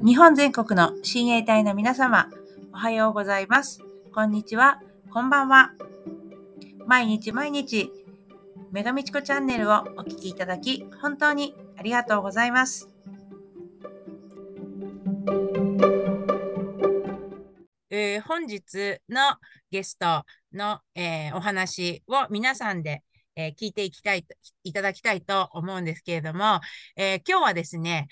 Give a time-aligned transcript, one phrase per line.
[0.00, 2.28] 日本全国の親衛隊の皆様、
[2.72, 3.80] おはようございます。
[4.14, 5.72] こんにちは、こんばんは。
[6.86, 7.90] 毎日毎日、
[8.70, 12.88] 女神チコチャンネルをお聞きいただき、本当にありがとうございます。
[17.90, 19.36] えー本日の
[19.70, 23.02] ゲストの、えーお話を皆さんで、
[23.34, 26.60] えー聞いていきたいと、いただきたいと思うんですけれども、
[26.96, 28.06] えー今日はですね、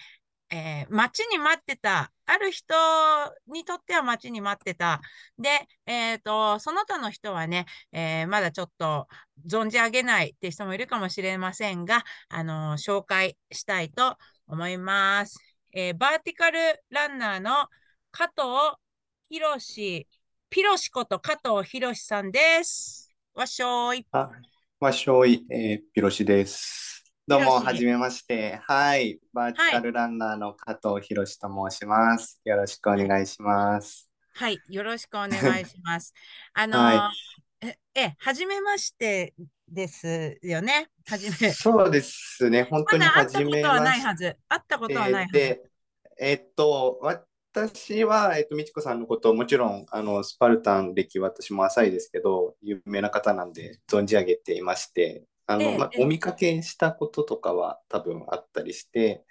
[0.51, 2.75] えー待ちに待ってた、ある人
[3.49, 5.01] にとっては待ちに待ってた。
[5.39, 5.49] で、
[5.87, 9.09] えっと、その他の人はね、えーまだちょっと
[9.49, 15.39] 存じ上げないって人もいるかもしれませんが、あの紹介したいと思います。
[15.73, 16.59] えーバーティカル
[16.91, 17.69] ランナーの
[18.13, 18.77] 加藤
[19.29, 20.07] 博士、
[20.49, 23.13] ピロシこと加藤博士さんです。
[23.35, 24.07] わっしょーい。
[24.79, 26.86] わっしょい、えー、ピロシです。
[27.29, 28.61] どうも、はじめまして。
[28.69, 32.41] はい、バーティカルランナーの加藤博士と申します。
[32.45, 34.09] よろしくお願いします。
[34.33, 36.15] はい、よろしくお願いします。
[36.55, 37.13] あのーは
[37.63, 39.35] え、え、はじめまして
[39.67, 40.89] ですよね？
[41.05, 41.51] はじめ。
[41.51, 44.37] そうですね、本当にまだ会ったはじめことはましないはず。
[44.49, 45.33] 会ったことはないはず。
[45.33, 45.63] て。
[46.21, 59.25] えっと、私は、えっと、みちこさんのことをもちろん、あの、スパルタン歴、私も浅いですけど、有名な方なんで存じ上げていまして、あの、まええええお見かけしたこととかは多分あったりして、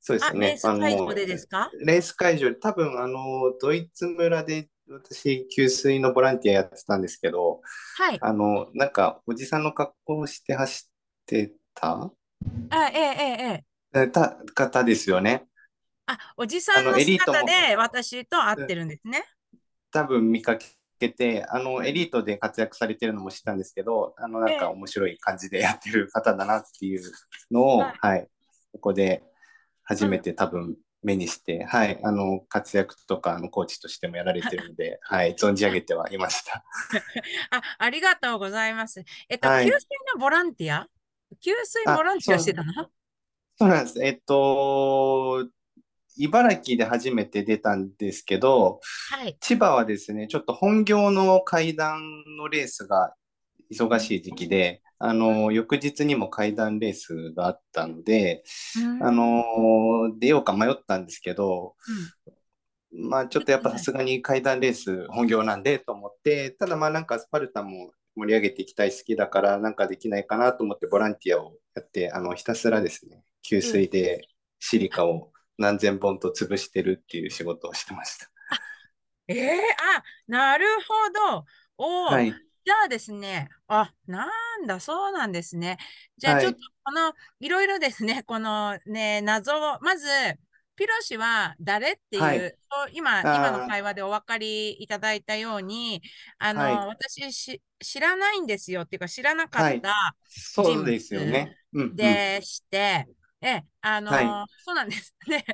[0.00, 1.70] そうであ、すね、レース会場でですか？
[1.84, 7.60] レース会場で、多分あの、ドイツ村で私、給水のボランティアやってたんですけど、
[7.98, 8.18] はい。
[8.20, 12.10] あの、なんか、おじさんの格好をして走ってた？
[12.70, 14.02] あ、ええ、ええ、ええ。
[14.02, 15.46] えた方ですよね。
[16.06, 19.24] あ、おじさんの姿で私と会ってるんですね。
[19.90, 24.58] 多分見かけて、あの、エリートで活躍されてるのも知ったんですけど、あの、なんええ。
[24.58, 27.02] か面白い感じでやってる方だなっていう
[27.50, 27.98] のを、はい。
[28.00, 28.28] はい、
[28.72, 29.22] ここで
[29.84, 36.64] 初めて多分目にして、はい、あの、活躍とか、あの、コーチとしてもやられてるので、はい、存じ上げてはいました。
[37.50, 39.04] あ、ありがとうございます。
[39.28, 39.66] えっと、はい。
[39.66, 40.88] 給水のボランティア？
[41.40, 42.72] 給水ボランティアしてたの？
[43.58, 44.02] そうなんです。
[44.02, 45.48] えっと、
[46.16, 49.36] 茨城で初めて出たんですけど、はい。
[49.40, 52.00] 千葉はですね、ちょっと本業の階段
[52.38, 53.14] のレースが
[53.70, 58.44] 忙しい時期で、あの、翌日にも階段レースがあったので、
[58.80, 59.02] うん。
[59.02, 61.74] あの、出ようか迷ったんですけど、
[62.92, 74.26] まあちょっとやっぱさすがに階段レース本業なんでと思って、ただまあなんかスパルタも盛り上げていきたい好きだからなんかできないかなと思ってボランティアをやって、あの、ひたすらですね、給水で
[74.58, 78.30] シリカを何千本と潰してるっていう仕事をしてました。
[79.28, 81.44] ええあ、なるほど。
[81.78, 82.34] おーはい。
[82.66, 84.26] じゃあですね、あ、な
[84.58, 85.78] んだ、そうなんですね。
[86.16, 90.06] じゃあはいちょっとこの、いろいろですね、 このね、謎を、まず、
[90.74, 92.54] ピロシは誰っていう、はい
[92.92, 96.02] 今、今の会話でお分かりいただいたように、
[96.38, 99.94] あの、はい私し、知らないんですよっていうか、知らなかはいった
[100.26, 101.56] そうですよね。
[101.72, 101.96] うんうん。
[101.96, 103.06] でして、
[103.40, 105.44] え、あの、はそうなんです ね。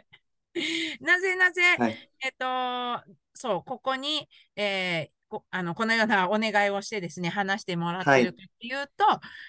[1.01, 2.09] なぜなぜ、はい。
[2.21, 3.03] えっと、
[3.35, 9.05] そう、ここに、えーこ、あの、このようなお願いをしてですね、話してもらってるかっていうと、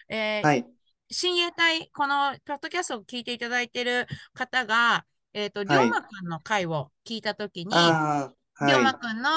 [0.09, 0.66] えーはい。
[1.11, 8.00] 親衛隊、このポッドキャストを聞いていただいている方が、えっと、龍はい馬くんの回を聞いたときに、
[8.55, 8.99] ああ、龍馬はい。
[8.99, 9.29] くんの、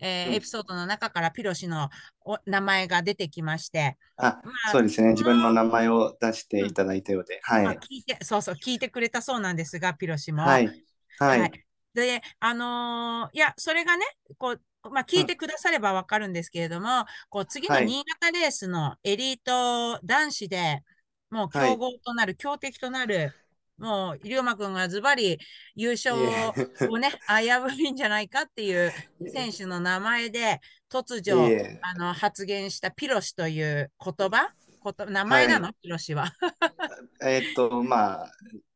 [0.00, 1.90] えーうんエピソードの中からピロシの
[2.24, 5.10] お名前が出てきまして、あ、まあそうですね。
[5.12, 7.40] 自分の名前を出していただいたようで。
[7.44, 7.64] はい。
[7.64, 10.42] まあ聞いて、そうそう、聞いてくれたそうなんですが、ピロシも。
[10.42, 10.84] はい。
[11.18, 11.64] ははいい。
[11.94, 14.04] で、あのーいや、それがね、
[14.38, 20.82] こう、まあ、聞いてくださればわかるんですけれども、こう、次のはい新潟レースのエリート男子で、
[21.30, 23.34] もうはい強豪となる、強敵となる、
[23.78, 25.38] もう、龍馬くんがズバリ
[25.74, 26.14] 優勝
[26.90, 28.92] をね、危ういんじゃないかっていう
[29.32, 31.78] 選手の名前で、突い如、え。
[31.82, 36.32] あの、発言したピロシという言葉、こと名前なの、はピロシは。
[37.22, 38.32] えーっと、まあ、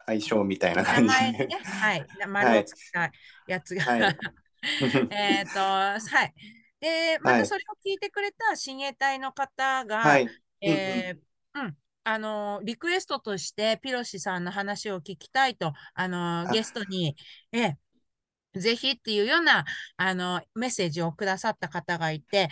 [0.06, 1.46] 相性みたいな名感じで。
[1.46, 3.12] ね。、はい、丸をつけた
[3.46, 3.84] やつが。
[3.84, 4.16] はい。
[5.12, 6.34] えっと、はい。
[6.80, 7.40] で、まはい。
[7.40, 10.28] たそれを聞いてくれた親衛隊の方が、はい。
[10.60, 11.76] えーうん、
[12.08, 17.16] あの、リクエストとしてピロシさんの話を聞きたいと、あの、あゲストに、
[17.52, 17.75] えー
[18.55, 19.64] ぜひっていうような、
[19.99, 22.49] あの、メッセージをくださった方がいて、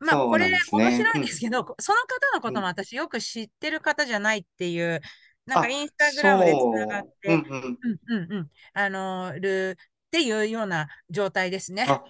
[0.00, 5.00] まあ、これね面白いんですけど、その方のことも私よく知ってる方じゃないっていう、
[5.46, 7.78] なんかあインスタグラムでつながって、うんうん。
[8.08, 8.50] うんうんうん。
[8.74, 11.86] あの、るっていうような状態ですね。
[11.88, 12.02] あ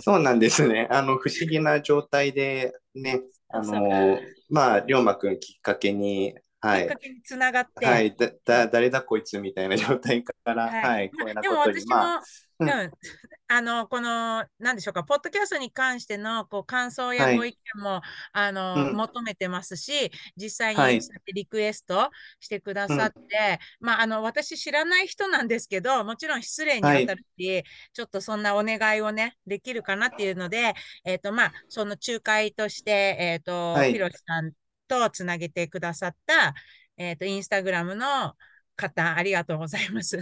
[0.00, 0.86] そうなんですね。
[0.90, 4.18] あの、不思議な状態でね、あの、
[4.50, 6.82] まあ、龍馬くんきっかけに、はい。
[6.82, 7.86] きっかけにつながって。
[7.86, 10.82] はい、だ、だ、誰だこいつみたいな状態から、はい。
[10.82, 12.22] はい、こういうなことに、まあ、
[12.60, 12.68] うん。
[12.68, 12.90] うん、
[13.48, 17.36] あの、この、なんでしょうか、ポッドキャストに関してのこう感想やはい。
[17.36, 18.02] ご意見も、
[18.32, 18.96] あの、うん。
[18.96, 20.98] 求めてますし、実際はい。
[20.98, 21.00] に
[21.34, 22.10] リクエスト
[22.40, 30.74] してくださって、まあ、あの、私知らない人なんですけど、もちろん失礼に当たるし、ちょっとそんなお願いをね、できるかなっていうので、
[31.04, 33.92] えっと、まあ、その仲介として、えっと、はい。
[33.92, 34.52] ピロシさん
[34.88, 36.54] とつなげてくださった、
[36.96, 38.34] えっと、インスタグラムの
[38.78, 40.18] 方、ありがとうございます。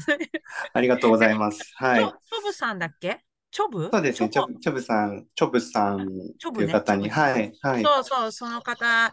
[0.72, 1.60] ありがとうございます。
[1.76, 2.42] はいチョ。
[2.42, 3.20] ブさんだっけ？
[3.52, 6.08] チョブそうですね、チチョョブ、チョブさん、チョブさん
[6.52, 9.12] という方に、チョブはい、はい、そうそう、その方、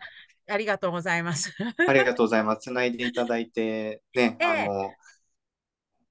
[0.49, 1.53] ありがとうございます。
[1.87, 2.61] ありがとうございます。
[2.63, 4.91] つないでいただいて、ね、ええあの、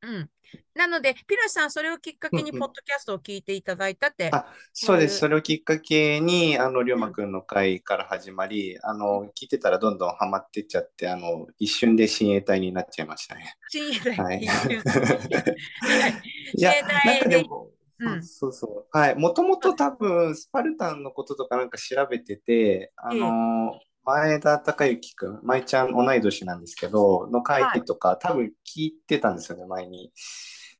[0.03, 0.31] うん。
[0.75, 4.31] なので、ピロシさん、それをきっかけに、ポッドキャストを聞いていただいたって。
[4.33, 5.19] あ、そうです。
[5.19, 13.55] それをきっかけに、あの、りょうまくんの会から始まり、あの、聞いてたらどんどんハマってっちゃって、あの、一瞬で親衛隊になっちゃいましたね。
[13.71, 16.23] 親衛隊はい一瞬 はい
[16.55, 18.99] いや、自衛隊でんそうそう。
[18.99, 19.15] はい。
[19.15, 30.13] もともと多分、スパルタンのこととかなんか調べてて、あの、前田孝之くん、舞ちゃん同い年なんですけど、の回とか、多分聞いてたんですよね、前に。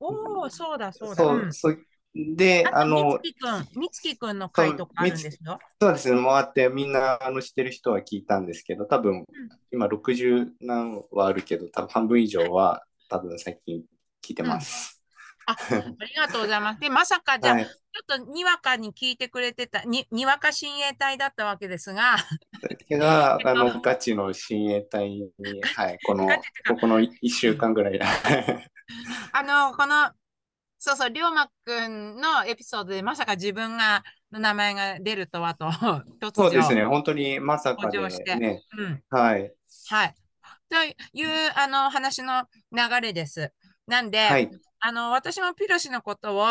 [0.01, 1.15] おお、そうだ、そうだ。
[1.17, 1.79] そうう、んそう。
[2.15, 3.19] で、あの
[3.75, 5.59] みつきくんの回とかあるんですよ。
[5.81, 9.25] そうですね、回ってみんなあの知ってる人は聞いたんですけど、多分
[9.73, 13.83] 今60何はあるけど、多分半分以上は多分最近
[14.23, 15.01] 聞いてます。
[15.47, 15.57] あ
[16.07, 16.81] りがとうございます。
[16.81, 17.65] で、まさかじゃあ、はい。
[17.65, 17.71] ちょ
[18.17, 22.17] っとにわかに聞いてくれてた、ににわか親衛隊だったわけですが、
[22.91, 25.31] が、あの、ガチの親衛隊に、
[25.77, 26.29] はい、この
[26.69, 28.01] ここの1週間ぐらい。
[29.33, 30.11] あの、この、
[30.79, 35.67] そうそう、りょうまくんのエピソードでまさか自分が、の名前が出るとはと、
[36.21, 36.33] 突如。
[36.35, 37.99] そうですね、本当にまさかで
[38.37, 39.03] ね、うん。
[39.11, 39.53] はい、
[39.89, 40.15] はい。
[40.69, 40.77] と
[41.13, 43.53] いう、あの、話の流れです。
[43.87, 44.51] なんで、はい、
[44.81, 46.47] あの、私もピロシのことを、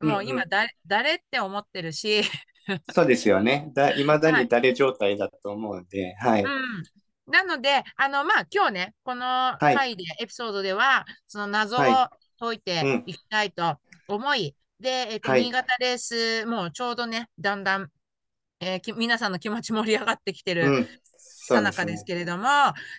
[0.00, 2.22] もう今だ、誰って思ってるし、
[2.92, 3.70] そうですよね。
[3.74, 4.44] だ、いまだはい。
[4.44, 7.30] に誰状態だと思うんで、はい、うん。
[7.32, 9.58] なので、あの、まあ、今日ね、このい。
[9.58, 13.02] 回で、エピソードでは、その謎をは解いてうん。
[13.06, 13.78] いきたいと
[14.08, 15.42] 思い、で、えっと、はい。
[15.42, 17.90] 新潟レース、もうちょうどね、だんだん、
[18.60, 20.88] えーき皆さんの気持ち盛り上がってきてる
[21.48, 22.04] さなかです。
[22.04, 22.48] けれども、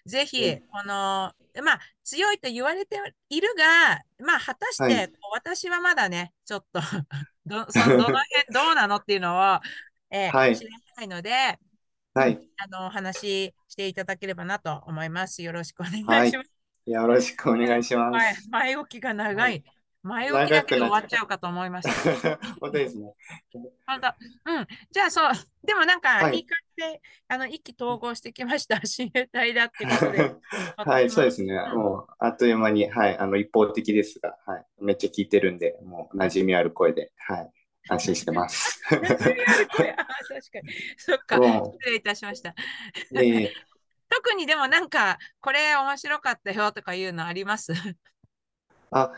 [0.06, 2.98] ぜひうん、この、まあ、強いと言われて
[3.30, 6.80] いるが、まあ、果たして、はい私はまだね、ちょっと
[7.46, 8.20] ど、 そのどの辺、
[8.52, 9.60] どうなのっていうのを、
[10.12, 11.60] えーはい知らないので、
[12.14, 15.44] はい、あの、お話ししていただければなと思います。
[15.44, 16.52] よろしくお願いします。
[16.86, 18.50] よろしくお願いしまはいす。
[18.50, 19.42] 前置きが長。
[19.42, 19.64] はい
[20.08, 22.38] 前置きだけで終わっちゃうかと思いました。
[22.60, 23.14] 本当ですね。
[23.86, 24.08] 本当。
[24.52, 24.68] うん。
[24.92, 25.32] じゃあそう。
[25.64, 28.80] でもなんか、はいいい感じで、あの、意気投合してきました。
[28.86, 30.36] 親衛隊だってことで。
[30.78, 31.54] はい、そうですね。
[31.54, 37.52] うんもう、あっという間に、はい、あの、一方的ですが、はい、めっちゃ聞いてるんで、もう、馴染みある声で、はい、
[37.90, 38.82] 安心してます。
[38.90, 40.74] 馴染みある声 あー確かに。
[40.98, 41.38] そっか。
[41.38, 42.50] も失礼いたしました。
[42.50, 42.54] う、
[43.24, 43.54] え
[44.10, 47.74] 特にでもなんか、これ面白かったよとかいうのあります？
[48.92, 49.12] あ、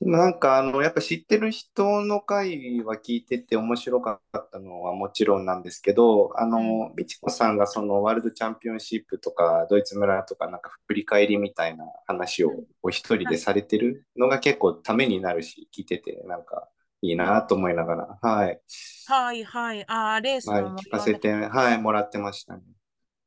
[0.00, 12.52] でもなんか、あの、やっぱ知ってる人の回は聞いてて面白かったのはもちろんなんですけど、あの、美智子さんがそのワールドチャンピオンシップとか、ドイツ村とかなんか振り返りみたいな話を
[12.82, 16.68] お一人でされてるのが結構ためになるし、聞いてて、なんか
[17.00, 18.60] いいなと思いながら、はい、
[19.04, 19.84] はいはい。
[19.88, 20.98] ああ、レースはい、聞か。
[20.98, 22.62] せて、はい、もらってましたね。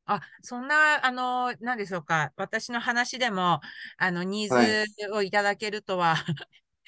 [0.06, 2.32] あ、そんな、あの、なんでしょうか。
[2.36, 3.60] 私の話でも、
[3.96, 6.16] あの、ニはーズをいただけるとは、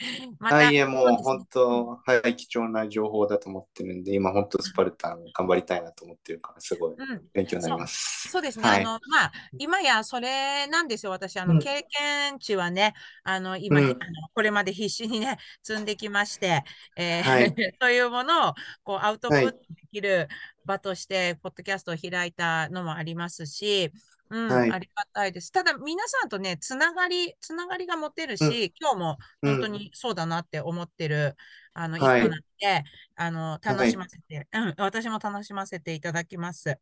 [0.41, 8.29] はい、いえ、もう本当、はい、貴重な情報だと思ってるんで、今本当スパルタン頑張りたいなと思ってるから、すごいうん、勉強になります。
[8.29, 8.65] そうですね。
[8.69, 11.13] はいあの、まあ、今やそれなんですよ。
[11.13, 13.95] 私、あの、うん経験値はね、あの、今、うんあの
[14.35, 16.65] これまで必死にね、 積んできまして、
[16.97, 20.29] えーはい というものを、こう、アウトプはいットできる
[20.65, 23.93] 場として、ポッドキャストを開いたのもありますし、
[24.33, 25.53] うん、はいありがたいです。
[25.53, 31.37] ただ、皆さんとね、つながり、つながりが持てるし、うん今日もうん本当にそうだなって思ってる、
[31.75, 32.85] あの、一はい個なので、
[33.17, 36.79] あの、楽しませて、うん、私も楽しませていただきます。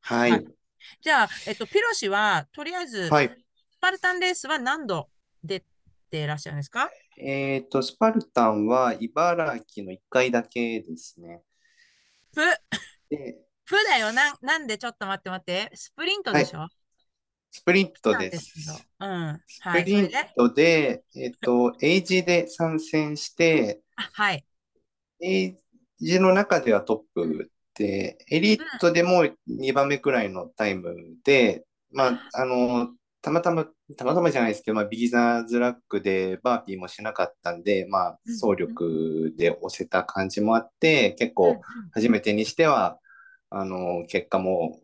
[0.00, 0.46] はい。
[1.02, 3.28] じゃあ、えっと、ピロシは、とりあえず、はい。
[3.70, 5.10] スパルタンレースは何度
[5.44, 5.60] 出
[6.10, 6.90] ていらっしゃるんですか？
[7.18, 11.42] えっと、スパルタンは茨城の1回だけですね。
[12.32, 12.40] プ、
[13.10, 13.38] で、
[13.70, 14.12] プだよ。
[14.12, 15.70] なん、なんでちょっと待って待って。
[15.74, 16.66] スプリントでしょ、
[17.52, 18.52] スプリントでです。
[18.98, 19.40] うん。
[19.46, 24.44] スプリントで、えっと、エイジで参戦して、あはい。
[25.20, 25.56] エイ
[26.00, 32.88] ジの中ではトップで、エリートでも2番目くらいのタイムで、まあ、あの、
[33.22, 41.60] たまたま、たまたまじゃないですけど、まあ、ビギナーズラックでバーピーもしなかったんで、まあ、走力で押せた感じもあって、結構、
[41.92, 42.98] 初めてにしては、
[43.50, 44.80] あの、結果も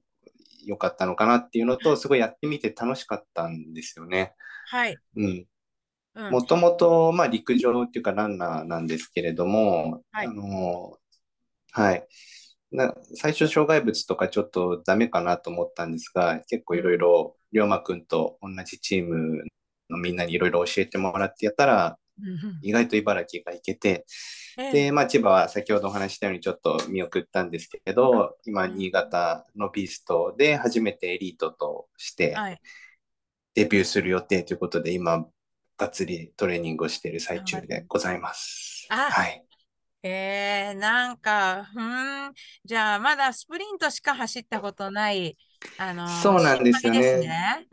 [0.66, 4.34] 良かったのかなっていうのと、すごいやってみて楽しかったんですよね。
[4.68, 4.98] はい。
[5.16, 5.46] うん。
[6.30, 10.98] もともと、まあ、陸上っていうかランナーなんですけれども、はい、あの、
[11.72, 12.06] はい。
[12.72, 19.44] な最初、障害物とかちょっとダメかなと思ったんですが、結構いろいろ、龍馬くんと同じチーム
[19.88, 21.98] のみんなにいろいろ教えてもらってやったら、
[22.62, 24.04] 意外と茨城が行けて、
[24.56, 32.34] で、まあ、千葉は先ほどお話したようにちょっと見送ったんですけど、今、新潟のビーストで初めてエリートとして
[33.54, 35.26] デビューする予定ということで、今、
[35.78, 38.86] がっつりトレーニングをしている最中でございます。
[38.88, 39.42] はい。
[40.02, 41.82] えー、なんか、う
[42.30, 42.32] ん、
[42.64, 45.36] じゃあ、まだスプリントしか走ったことない、
[45.78, 47.66] あのー、そうなんですよね。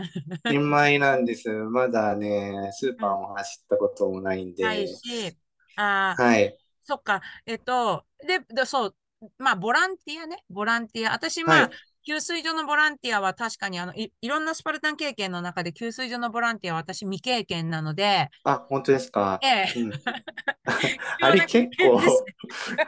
[0.47, 1.49] 新米なんです。
[1.49, 4.63] まだね、スーパーも走ったこともないんで。
[4.63, 5.37] ないし、
[5.75, 6.57] あはい。
[6.83, 8.95] そっか、えっと、で、でそう、
[9.37, 11.13] まあ、ボランティアね、ボランティア。
[11.13, 11.69] 私、まあ、はい
[12.05, 18.29] 給水所のボランティアは確かにあのいいろんなスパルタン経験の中で給水所のボランティアは私未経験なので。
[18.43, 19.39] あ、本当ですか？
[19.41, 19.79] ええ。
[19.79, 19.91] うん、
[21.21, 22.01] あれ結構、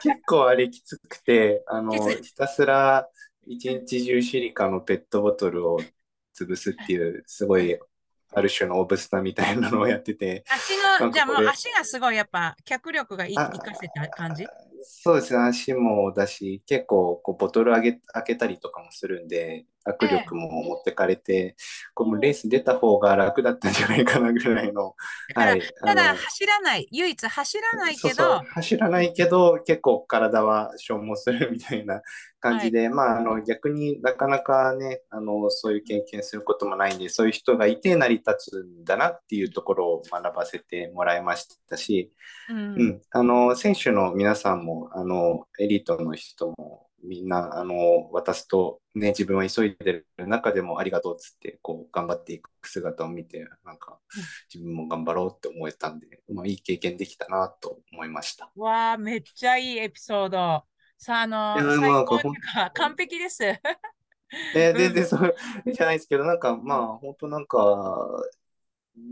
[0.01, 3.07] 結構あれきつくて、あの、ひたすら
[3.47, 5.79] 一日中シリカのペットボトルを
[6.37, 7.79] 潰すっていう、すごい
[8.35, 10.43] ある種のオブスタみたいなのをやってて。
[10.49, 14.45] 足の、じゃあもう足がすごいやっぱ脚力がい生かせた感じ？
[14.83, 21.55] そうですね、足もだし、結構こうボトル開け開けたりとかもするんで、握力も持ってかれて、ええ、
[21.93, 24.95] こうレース出た方が楽だったんじゃないかなぐらいの。
[25.35, 28.09] はい、ただ走らない、唯一走らないけど。
[28.09, 28.47] そうそう。
[28.53, 32.01] 走らないけど、結構体は消耗するみたいな
[32.39, 42.11] 感じで、はい、まああの逆になかなかねあの、そういう経験することもないんで、そういう人がいて成り立つんだなっていうところを学ばせてもらいましたし、
[42.49, 53.99] うん、うん、あの選手の皆さんもあのエリートの人もみんなあの渡すと、ね、自分は急いでる中でもありがとうっつってこう頑張っていく姿を見てなんか
[54.53, 58.51] 自分も頑張ろうって思えたんで、まあ、いい経験できたなと思いました。
[58.55, 60.63] わあめっちゃいいエピソード。
[60.97, 62.05] さあ、あの、
[62.73, 63.43] 完璧です。
[63.43, 65.35] えー、全然そう
[65.71, 68.23] じゃないですけど、なんかまあ、本当なんか、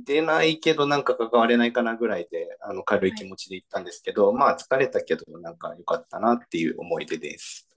[0.06, 7.68] 出ないけどなんか関われないかなぐらいで、あの軽い気持ちで行ったんですけど、はい、まあ疲れたけど、なんか良かったなっていう思い出です。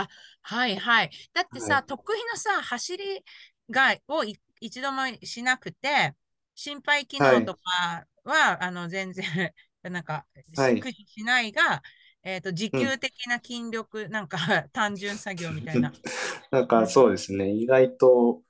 [0.00, 0.08] あ、
[0.42, 1.10] はいはい。
[1.32, 3.24] だってさ、はい、得意のさ、走り
[3.70, 4.24] がを
[4.60, 6.14] 一度もしなくて、
[6.54, 9.24] 心肺機能とかは、はい、あの全然、
[9.82, 11.82] なんか、駆使しないが、
[12.22, 14.38] えっ、ー、と、持久的な筋力、うん、なんか
[14.72, 15.92] 単純作業みたいな。
[16.50, 18.42] なんかそうですね、意外と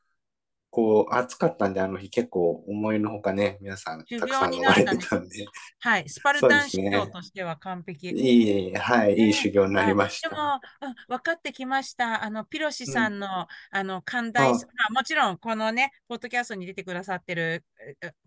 [0.70, 5.46] こう、暑かったんで、あの日結構思いのほかね、皆さんたくさん飲まれてたんで。
[5.80, 8.12] はい、スパルタン修行としては完璧。
[8.12, 10.28] ね、いい、はい、いい修行になりました。
[10.28, 12.22] でも、うん、分かってきました。
[12.22, 17.64] あの、ピロシさんの、うん、あの、寛大、まあ、もちろん、このね、ポッドキャストに出てくださってる、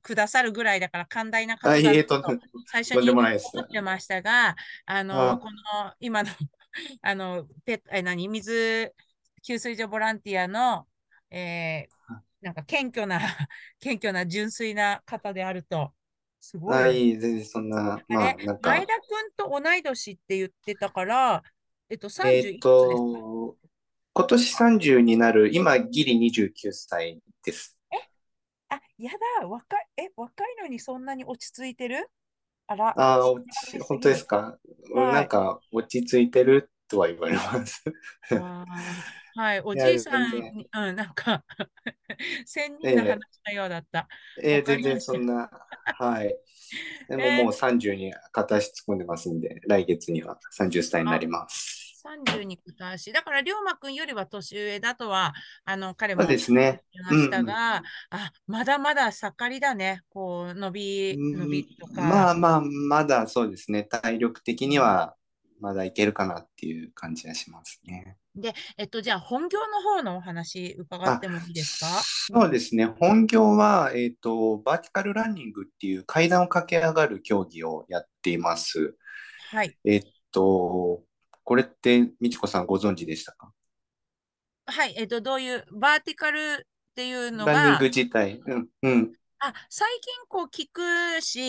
[0.02, 2.24] くださるぐらいだから寛大な方だと
[2.66, 4.56] 最初に思ってましたが、
[4.86, 6.30] あの、この、今の、
[7.02, 8.92] あの、ペえ何、水
[9.42, 10.88] 給水所ボランティアの、
[11.32, 13.20] えー、なんか謙虚な、
[13.80, 15.94] 謙虚な純粋な方であると。
[16.40, 16.74] すごい。
[16.74, 18.70] はい、全然そんな、まあ、なんか。
[18.70, 21.44] 前田君と同い年って言ってたから、
[21.90, 23.58] えっと、31えっと、
[24.14, 27.78] 今年30になる、今、ギリ29歳です。
[27.92, 27.98] え？
[28.70, 32.10] あ、やだ、若い、え、若いのにそんなに落ち着いてる？
[32.68, 32.94] あら。
[32.96, 33.22] あ
[33.82, 34.58] 本当ですか、
[34.94, 37.84] はい、なんか、落ち着いてるとは言われます。
[39.36, 41.44] はい、おじいさんに、うん、なんか
[42.46, 44.08] 千人の話のようだった。
[44.42, 45.50] えー、えー、全然そんな、
[45.98, 46.36] はい。
[47.10, 51.80] でももう30に片足突っ込んでますんで、来月には30歳になります。
[52.00, 53.12] 30に片足。
[53.12, 55.34] だから、龍馬くんよりは年上だとは、
[55.66, 60.02] あの、彼も言いましたが、うん、あ、まだまだ盛りだね。
[60.10, 62.02] こう、伸び、伸びとか。
[62.02, 63.84] まあまあ、まだそうですね。
[63.84, 65.16] 体力的には
[65.60, 68.18] まだいけるかなっていう感じがしますね。
[68.36, 71.88] で、えっと、じゃあ本業の方のお話伺ってもいいですか？
[72.42, 72.86] そうですね。
[72.86, 78.96] 本業は、えっ、と、バーティカルランニングっていう階段を駆け上がる競技をやっています。
[79.52, 79.78] はい。
[79.84, 81.04] えっと、
[81.44, 83.52] これって、美智子さんご存知でしたか？
[84.68, 84.94] はい。
[84.98, 87.52] えっと、どういう、バーティカルっていうのが？
[87.52, 88.40] ランニング自体。
[88.46, 89.14] うん、うん。
[89.40, 91.42] あ、最近こう聞くし、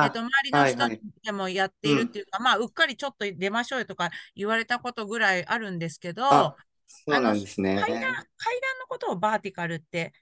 [0.00, 0.88] えっと、周りの人
[1.24, 6.22] でもやっているっていうか、まあ、うっかりちょっと出ましょうよとか言われたことぐらいあるんですけど、
[6.86, 7.80] そうなんですね。
[7.80, 10.12] 階段、階段のことをバーティカルって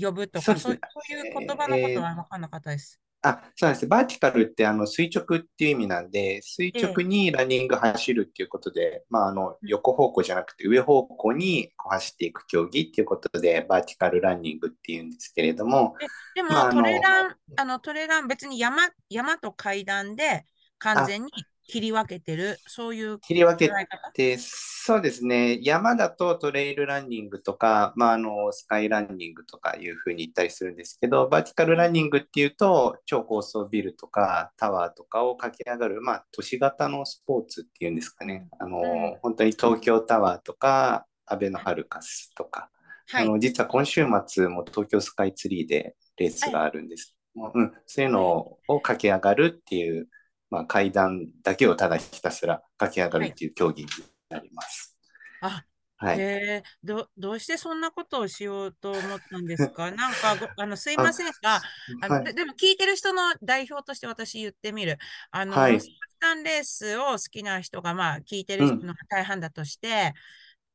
[0.00, 3.00] 呼ぶとか、そうねそういう言葉のことは分かんなかったです。
[3.28, 3.86] あ、そうなんです。
[3.86, 15.94] バーティカルってあの垂直っていう意味なんで、垂直にランニング走るっていうことで、まああのうん横方向じゃなくて上方向にこう走っていく競技っていうことで、バーティカルランニングっていうんですけれども、
[16.34, 20.44] でも、まあトレラン、あのトレラン、別に山山と階段で
[20.78, 21.32] 完全に
[21.68, 24.12] 切り分けてる、そういう切り分け捉え方？
[24.14, 25.58] で、そうですね。
[25.62, 38.48] 山だとトレイルランニングとか、まあ、あの、スカイランニングとかいうふうに言ったりするんですけど、バーティカルランニングっていうと、超高層ビルとかタワーとかを駆け上がる、まあ、都市型のスポーツっていうんですかね。
[38.60, 42.70] あの、うん本当に東京タワーとか、アベノハルカスとか、
[43.08, 43.24] はい。
[43.24, 50.08] あの、実は今週末も東京スカイツリーでレースがあるんですけども、うん、そういうのを駆け上がるっていう、
[50.50, 53.88] まあ、階段だけをただひたすら駆け上がるっていう競技に
[54.30, 54.96] なります。
[55.40, 55.64] あ、
[55.96, 56.18] はい。
[56.18, 59.90] へえど、どうしてそんなことをしようと思ったんですか？
[59.92, 61.62] なんかご、あの、すいませんが、
[62.00, 62.24] あのはい。
[62.24, 64.98] ででも聞いてる人の代表として私言ってみる。
[65.30, 65.80] あの、はい。
[65.80, 70.14] スタンレースを好きな人が、まあ、聞いてる人の大半だとして、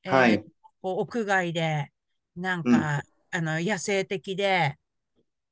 [0.03, 0.45] えーはい
[0.81, 1.91] こう屋外で、
[2.35, 2.81] なんうん。
[2.81, 4.77] か、あの、野生的で、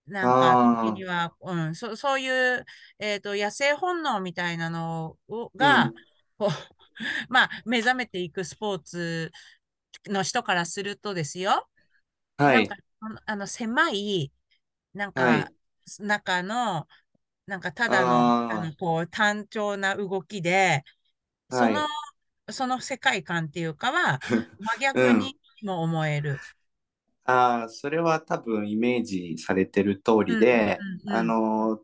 [0.09, 2.65] なんか、時には、うん、そ、そういう、
[2.99, 5.93] えっと、野生本能みたいなのをが、うん。
[7.29, 9.31] まあ、目覚めていくスポーツ
[10.07, 11.69] の人からするとですよ、
[12.37, 12.67] はい。
[12.67, 12.83] なんか。
[13.25, 14.31] あの狭い、
[14.93, 15.45] なんか、はい。
[15.99, 16.87] 中の、
[17.45, 20.83] なんかただの、あのこう単調な動きで、
[21.49, 21.87] その、
[22.51, 24.19] その世界観っていうかは、
[24.59, 26.37] 真逆にも思える。
[27.29, 31.79] ああ、それは多分イメージされてる通りで、うんうんうんあの、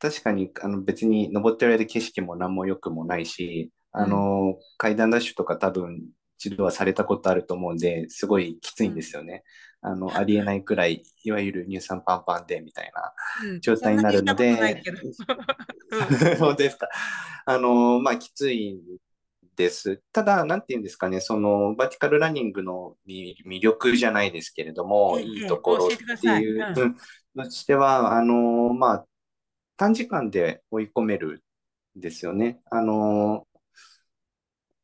[0.00, 6.02] 確かにあの別に登ってる間景色も何も良くもないし、あの、階段ダッシュとか多分
[6.38, 9.42] 一度はされたことあると思うんで、すごいきついんですよね。
[9.80, 13.12] あの、ありえないくらい、いわゆる乳酸パンパンでみたいな
[13.48, 13.60] うん。
[13.60, 16.36] 状態になるのでそんなにしたことないけど。
[16.38, 16.88] 本当ですか。
[17.46, 18.80] あの、まあ、きついん
[19.58, 20.02] です。
[20.12, 26.96] ただ、なんて言うんですかね、その、バーティカルランニングの魅魅力じゃないですけれども、ええいいところっていう、さいうんうん
[27.36, 29.06] としては、あの、まあ、
[29.76, 31.42] 短時間で追い込める
[31.96, 32.60] んですよね。
[32.70, 33.46] あの、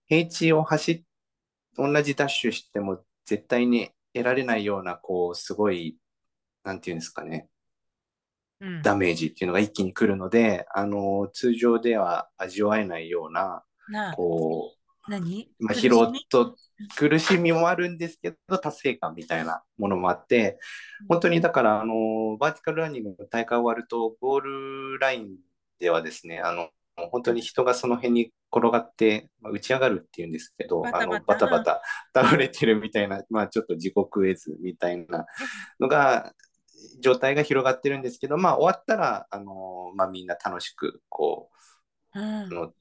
[0.07, 1.03] 平地を走っ、
[1.77, 5.97] 同じダッシュしても絶対に得られないような、こう、すごい、
[6.65, 7.49] なんていうんですかね、
[8.61, 13.65] うんダメージっていうのが一気に来るので、あの、通常では味わえないような、
[14.15, 15.51] こう、何？
[15.59, 16.57] まあ、疲労と
[16.97, 20.59] 苦しみもあるんですけど、達成感みたいなものもあって、
[21.09, 25.37] 本当にだから、あの、バーティカルランニングの大会終わると、ゴールライン
[25.79, 26.71] ではですね、あの、
[27.11, 31.05] 本当に人がその辺に転がって、まあ打ち上がるっていうんですけど、バタバタ。
[31.05, 31.83] あのバタバタ
[32.15, 35.27] 倒れてるみたいな、まあちょっと地獄絵図みたいな
[35.81, 36.33] のが、
[37.01, 41.51] 状態が広がってるんですけど、まあ終わったら、あの、まあみんな楽しく、こ
[42.15, 42.25] う、うん。
[42.25, 42.73] あの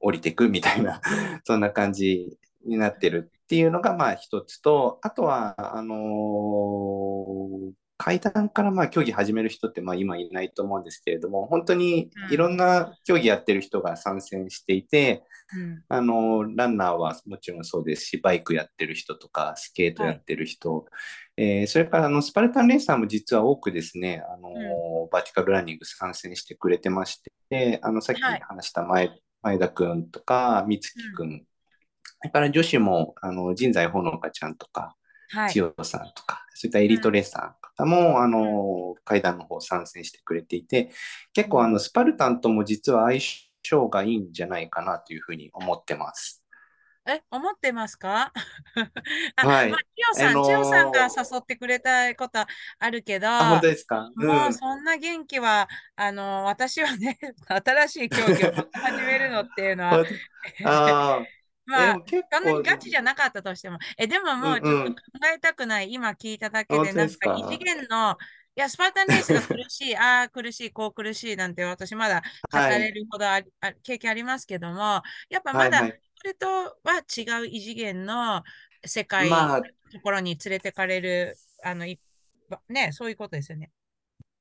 [0.00, 1.00] 降りていくみたいな、
[1.44, 15.24] そんな感じになってるっていうのが、まあ一つと、あとは、あのー階段からまあ競技始める人ってまあ今いないと思うんですけれども、本当にいろんな競技やってる人が参戦していて、
[15.56, 15.82] うん。
[15.88, 20.84] あのーランナーはもちろんそうですし、バイクやってる人とか、スケートやってる人、
[21.38, 28.40] えーそれからあのスパルタンレーサーも実は多くですね、あのーバーティカルランニング参戦してくれてまして、あのさっきはい。
[28.46, 29.10] 話した前,、
[29.46, 31.46] 前田くんとか、美月くん、
[32.02, 34.96] それから女子もあの陣在ほのかちゃんとか、
[35.28, 35.52] はい。
[35.52, 40.90] 千代さんとか、そういったエリートレーサーの方も、あの、階段の方参戦してくれていて、
[41.32, 43.20] 結構あの、スパルタンとも実は相
[43.62, 46.44] 性がいいんじゃないかなというふうに思ってます。
[47.08, 48.32] え、思ってますか？
[49.36, 49.70] あ、はい。
[49.70, 50.44] まあ、千代さん、あのー。
[50.44, 51.00] 千代さんが
[51.34, 52.44] 誘ってくれたこと
[52.78, 54.10] あるけど、あ、本当ですか？
[54.16, 54.26] うん。
[54.26, 60.00] もうそんな元気は、あの、私はね、 新しい競技を始めるのっていうのは、
[60.64, 61.24] あ
[61.66, 61.96] まあ、
[62.40, 68.16] そんなに構、ガチじゃなかったとしても、え、でももうちうんうんょっと考えたくない、今聞いただけで、なんか異次元の、
[68.56, 76.46] いや、スパルタンレースが苦しい、 ああ、苦しい、こう苦しいなんて私まだ語はいれるほどありあ経験ありますけども、やっぱまだはいはいそれと
[76.82, 78.42] は違う異次元の
[78.84, 82.00] 世界まあところに連れてかれる、あの、い
[82.68, 83.70] ね、そういうことですよね。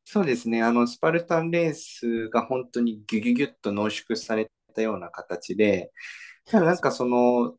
[0.03, 0.61] そうですね。
[0.61, 5.91] あの、スパルタンレースが本当にギュギュギュッと濃縮されたような形で、
[6.45, 7.57] ただなんかその、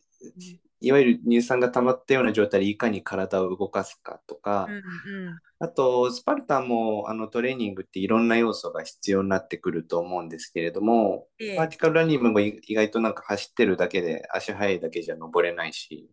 [0.81, 5.39] いわゆる乳酸が溜まったような状態でいかに体を動かすかとかう、んうん。
[5.59, 16.11] あと、スパルタンもあのトレーニングっていろんな要素が必要になってくると思うんですけれども、ええバーティカルランニングも意外となんか走ってるだけで足速いだけじゃ登れないし、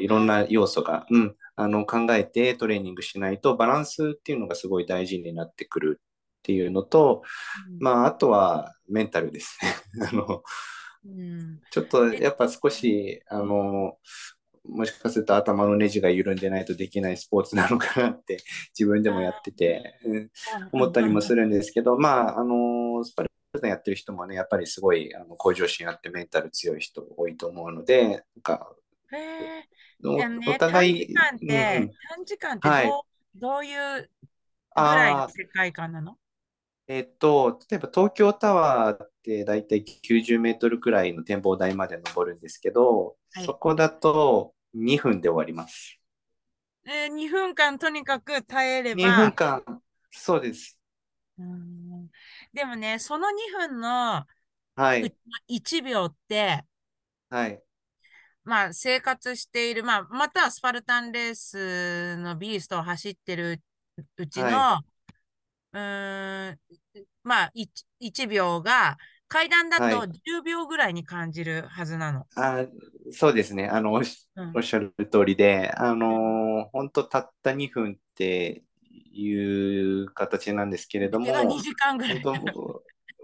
[0.00, 7.22] いろんな要素が、うん、あの考えてトレーニングしないとバランスっていうのがすごい大事になってくるっていうのと、
[7.68, 9.74] うん、まあ、あとはメンタルですね。
[10.10, 10.42] あの、うん、
[11.70, 13.96] ちょっとやっぱ少し、あの、
[14.68, 18.38] もしかすると頭のネジが緩んでないとできないスポーツなのかなって
[18.78, 20.30] 自分でもやってて、うん、
[20.72, 28.72] 思ったりもするんですけど、まあ、あの、スパルタやってる人もね、やっぱりすごいあの向上心あってメンタル強い人多いと思うので、なんか、
[30.04, 31.12] おね、お互い。
[31.12, 32.90] 短時間って、うん、短時間ってど,、はい、
[33.34, 34.10] どういう
[34.74, 36.16] ぐらいの世界観なの？
[36.94, 45.98] えっと、例えば東京タワーって大体90メートルくらいの展望台まで登るんですけど、はい、そこだと2分で終わります。
[46.84, 49.00] えー、2分間とにかく耐えれば。
[49.00, 49.62] 2分間、
[50.10, 50.78] そうです。
[51.38, 52.08] うん
[52.52, 54.26] でもね、その2分の
[55.48, 56.62] 1秒って、
[57.30, 57.62] はい、
[58.44, 63.62] まあ、生活している、まあ、またスパルタンレースのビーストを走ってる
[64.18, 64.84] うちの、は
[65.72, 65.80] い、う
[66.52, 66.81] ん、
[67.22, 68.96] まあ1、1秒が
[69.28, 72.26] 階段だと10秒ぐらいに感じるはずなの。
[72.34, 72.66] はい、あ
[73.12, 73.66] そうですね。
[73.66, 78.62] あの、おっしゃる通りで、あの、本当たった2分って
[79.12, 82.22] いう形なんですけれども、2時間ぐらい。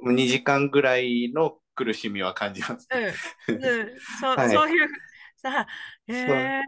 [0.00, 3.12] 2時間ぐらいの苦しみは感じます、ね。
[3.48, 4.88] うん、うん、そ はい、そういう
[5.36, 5.66] さ、
[6.06, 6.62] へえ。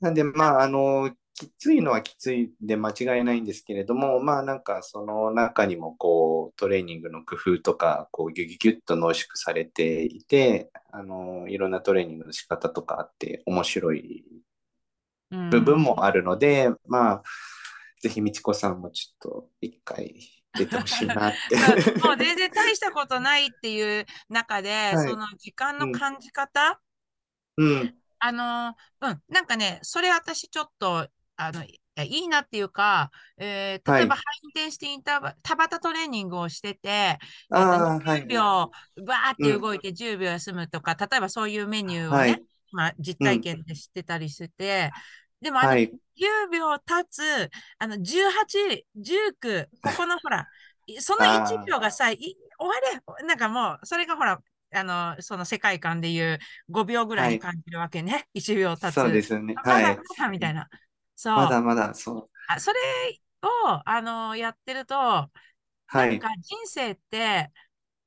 [0.00, 14.24] なんで、まあ、あの、きついのはきついで間違いないんですけれども、まあなんかその中にもこうトレーニングの工夫とか、こうギュギュギュッと濃縮されていて、あの、いろんなトレーニングの仕方とかあって面白い
[15.30, 17.22] 部分もあるので、うん、まあ、
[18.00, 20.14] ぜひ美智子さんもちょっと一回
[20.56, 21.56] 出てほしいなって。
[22.02, 26.80] もう全然大したことないっていう中で、はい、その時間の感じ方、
[27.56, 27.94] うん。
[28.20, 34.24] あの、うん、なんかね、それ私ちょっと、あの、いいなっていうか、えー、例えば、はい、
[34.54, 37.18] 背転してインター田畑トレーニングをしてて、
[37.50, 38.70] あ10秒、
[39.04, 44.90] バーって動いて10秒休むとか、うん、例えばそういうメニューをね、はい、まあ、実体験で知ってたりしてて、
[45.40, 45.92] うん、でもあの、はい、10
[46.52, 50.46] 秒経つ、あの、18、19、ここのほら、
[51.00, 52.18] その1秒がさ、終
[52.58, 52.74] わ
[53.20, 54.40] れ、なんかもう、それがほら、
[54.74, 56.38] あの、その世界観でいう
[56.70, 58.12] 5秒ぐらいに感じるわけね。
[58.12, 58.94] はい、1秒経つ。
[58.94, 59.54] そうですね。
[59.56, 59.98] はい。
[60.30, 60.68] みたいな。
[61.20, 61.34] そう。
[61.34, 62.30] まだまだ、そう。
[62.46, 62.78] あそれ
[63.42, 65.30] を、あの、やってると、は
[66.06, 66.10] い。
[66.10, 67.50] なんか人生って、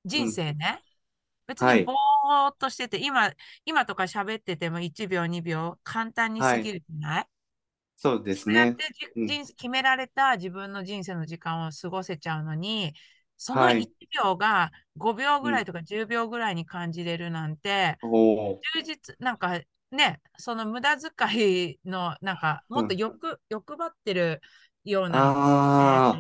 [0.06, 0.82] 人生ね、
[1.50, 3.32] うん、別にぼーっとしてて、はい、今、
[3.65, 7.28] 今とか喋ってても1秒、2秒、簡単に過ぎるじゃない、はい、
[7.97, 8.78] そうですね。
[9.17, 12.93] うん、決められた自分の人生の時間を過ごせちゃうのに、
[13.36, 13.89] その1
[14.24, 18.10] 秒が5秒ぐらいとか10秒ぐらいに感じれるなんて、うん、
[18.76, 19.60] 充実、なんか
[19.91, 21.12] ね、その無駄遣
[21.69, 24.41] いの、なんかもっと欲、うん、欲張ってる
[24.84, 26.15] ような、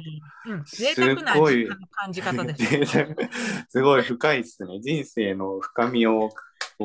[0.45, 2.65] うん、贅沢な時間の感じ方です。
[3.69, 4.79] すごい深いですね。
[4.81, 6.31] 人生の深みを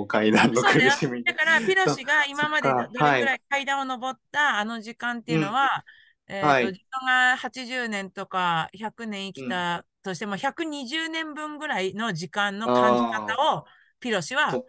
[0.06, 1.24] 階段の苦しみ。
[1.24, 5.84] だからピロシが今までどれくらい階段を登ったあの時間っていうのは、
[6.28, 13.64] えーと、はい、自分が80年とか100年生きたとしても、120年分ぐらいの時間の感じ方を
[13.98, 14.64] ピロシはそ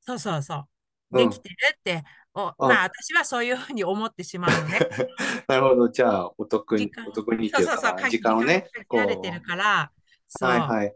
[0.00, 0.68] そうそうそう
[1.14, 4.78] できてるって、うん、おまあ私はそういうふうに思ってしまうのね。
[5.48, 8.10] なるほど、じゃあお得に、お得にっていうか、そうそうそう。
[8.10, 9.92] 時間をね、こられてるから、
[10.28, 10.94] そう、はいはい、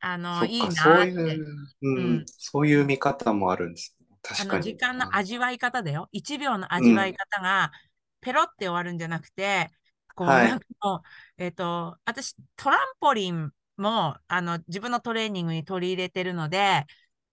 [0.00, 0.74] あの、いいなって。
[0.76, 1.46] そういう、
[1.82, 4.06] うん、そういう見方もあるんですね。
[4.22, 4.62] 確かに。
[4.64, 6.08] 時間の味わい方だよ。
[6.12, 7.72] 1秒の味わい方が、
[8.20, 9.70] ペロって終わるんじゃなくて、
[10.14, 11.02] こう、はい、なんかもう、
[11.38, 16.86] えっ、ー、と、私、トランポリンも、あの、自分のトレーニングに取り入れてるので、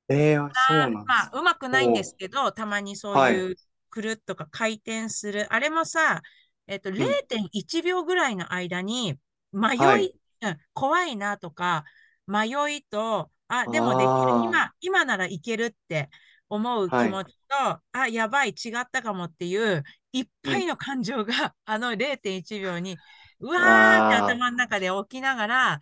[0.09, 3.55] えー、そうなんまあ、うまくないんですけど、たまにそういう、
[3.89, 6.21] くるっとか回転する、あれもさ、
[6.67, 9.19] えっ、ー、と、0.1秒ぐらいの間に、
[9.51, 11.85] 迷い、はい、うん、怖いなとか、
[12.27, 16.09] 迷いと、あ、でもできる、今、今ならいけるって
[16.49, 22.97] 思う気持ちと、はい、あ、やばい、違ったかもっていう、いっぱいの感情が、 あの0.1秒に、
[23.39, 25.79] うわーって頭の中で起きながら、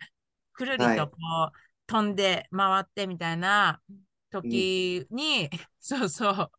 [0.52, 3.80] くるりとこう、はい、飛んで回ってみたいな
[4.30, 6.50] 時に、うん、そうそう、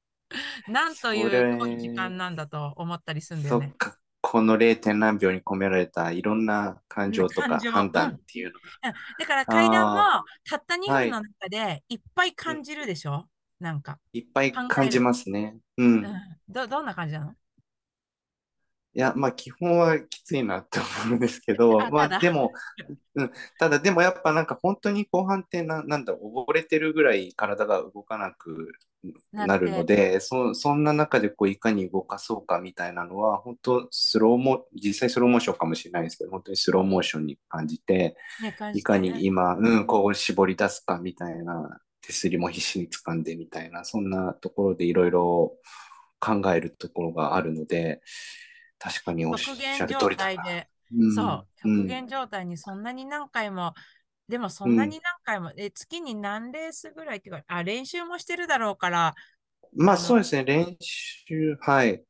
[0.72, 3.74] なんという時間なんだと思ったりするんだよね。
[4.22, 4.94] この 0.
[4.96, 8.94] 何秒に込められたいろんな感情とか判断っていうのが。
[9.18, 9.98] だから階段も
[10.44, 13.20] たった2分の中でいっぱい感じるでしょ、は
[13.62, 13.98] い、なんか。
[14.12, 15.56] いっぱい感じますね。
[15.78, 16.06] うん。
[16.50, 17.34] どどんな感じなの？
[18.94, 22.52] いや、まあ基本はきついなって思うんですけど、 あ、まあでも、
[23.16, 28.74] うん、ただでもやっぱなんか本当に後半ってな、なんだ、溺れてるぐらい体が動かなく
[29.32, 38.18] なるので、そ、そんな中でこういかに動かそうかみたいなのは、本当スローモ、実際スローモーションかもしれないですけど、本当にスローモーションに感じて、
[38.74, 38.98] いか。
[38.98, 45.54] に今、うん、こう絞り出すかみたいな、手すりも必死に掴んでみたいな、そんなところでいろいろ
[46.20, 48.02] 考えるところがあるので、
[48.80, 50.64] 確かにおっ極しゃる限状通りだな。
[51.08, 51.86] そう、極う。
[51.88, 53.74] ん、限状態にそんなに何回も、
[54.28, 54.72] でもそうん。
[54.72, 59.16] んなに何回も、え、月に何レースぐらいっていうか、あ、練習もしてるだろうから、
[59.76, 62.04] まあそうですね、練習、はい。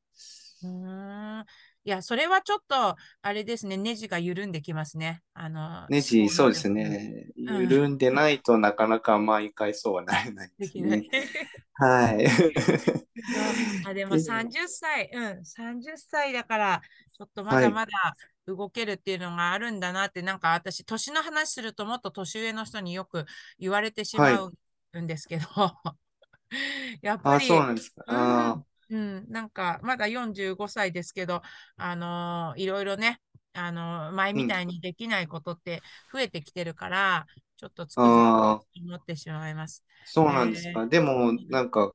[0.63, 1.45] うーん、
[1.89, 5.23] いや、それはちょっと、あれですね、ネジが緩んできますね。
[5.33, 6.69] あの、ネジ、そうです力。
[6.69, 7.25] ね。
[7.47, 11.03] うん、緩んでないとなかなか毎回そうはなれないでできない。
[11.03, 11.49] すね。
[11.73, 12.25] はい。
[13.83, 16.81] あ、でもで、30歳、うん、30歳だから、
[17.13, 17.91] ちょっとまはい、だまだ
[18.45, 23.25] 動けるっていうのがあるんだなって、なんか私、年の話するともっと年上の人によく
[23.57, 24.39] 言われてしはい。
[24.39, 24.51] ま
[24.93, 25.45] うんですけど、
[27.01, 28.03] やっぱあ、そうり、なんですか。
[28.07, 31.41] うん、あうん、なんかまだ45歳ですけど、
[31.77, 33.21] あのーいろいろね、
[33.53, 34.43] あのー前ー、うん。
[34.43, 37.25] みたいにできないことって増えてきてるから、
[37.57, 38.61] ちょっとつくづ思
[38.95, 39.83] ってしまいます。
[40.05, 40.83] そうなんですか。
[40.83, 41.91] えでも、ーなんか、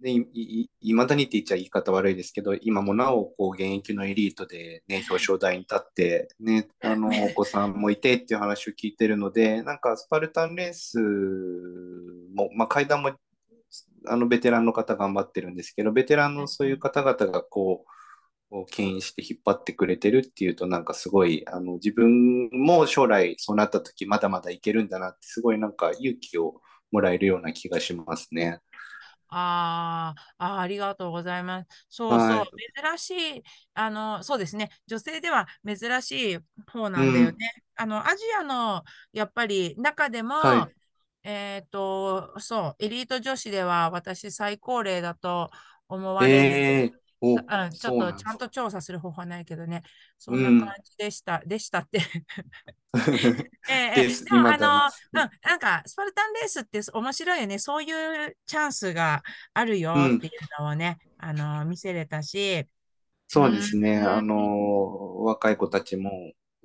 [0.00, 10.98] ね、い、い、いまだにって言っちゃ言い方悪いですけど、今もなお、こう、現役のエリートでね、表彰台に立って、ね、あの、お子さんもいてっていう話を聞いてるので、なんか、スパルタンレース
[12.34, 13.12] も、まあ、階段も、
[14.06, 17.84] あの、ベテランの方頑張ってるんですけど、ベテランのそういう方々が、こ
[18.52, 26.60] う、牽引して引っ張ってくれてるっていうと、なんかすごい、あの、自分も将来そうなった時、まだまだいけるんだなって、すごいなんか勇気を
[26.92, 28.60] もらえるような気がしますね。
[29.30, 31.68] あーあー、ありがとうございます。
[31.90, 32.54] そうそう、はい。
[32.82, 33.42] 珍しい、
[33.74, 37.34] あの、そうですね、女性では珍しい方うなんだよね。
[37.34, 37.38] ん。
[37.76, 40.74] あの、アジアの、やっぱり中でも、はい。
[41.22, 45.50] えっと、そう、エリート女子では私最高齢だと
[45.88, 46.56] 思われる。
[46.56, 46.92] ええ
[47.34, 47.96] さお、うん、ちょっ。
[47.96, 49.82] とちゃんと調査する方法はないけどね、
[50.18, 50.74] そんな感うん。
[50.84, 52.00] じでした、でしたって
[53.66, 54.56] ええ、ええです、でも、あ。
[54.56, 57.58] の、うん、なんか、スパルタンレースって面白いよね。
[57.58, 60.08] そういうチャンスがあるうん。
[60.08, 62.66] よっていうのをね、あの、見せれたし、う
[63.28, 63.98] そうでーん、すね。
[64.00, 66.10] あの、若い子たちも、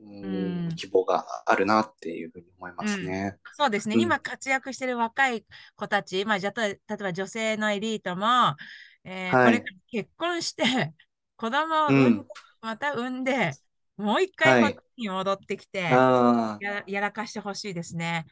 [0.03, 2.87] ううん、ん、希望があるなっていうふうに思いまうん。
[2.87, 3.39] すね。
[3.51, 3.95] そうですね。
[3.95, 4.01] うん。
[4.01, 8.55] 今活躍してる若い子たち、まあ、じゃた、例えば女性のエリートも、
[9.03, 9.59] えーこはい。
[9.59, 10.63] れから結婚して、
[11.37, 12.27] 子供をうん。
[12.61, 13.57] また産んで、
[13.97, 14.83] もう一回こっちはい。
[14.97, 16.63] に戻ってきて、ああ。
[16.63, 18.25] や、やらかしてほしいですね。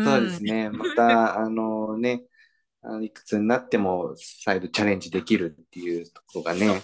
[0.00, 0.40] そうでうん。
[0.40, 0.70] すね。
[0.70, 2.22] また、あのね、
[2.82, 6.82] あのいくつになっても再度チャレンジできるっていうところがね、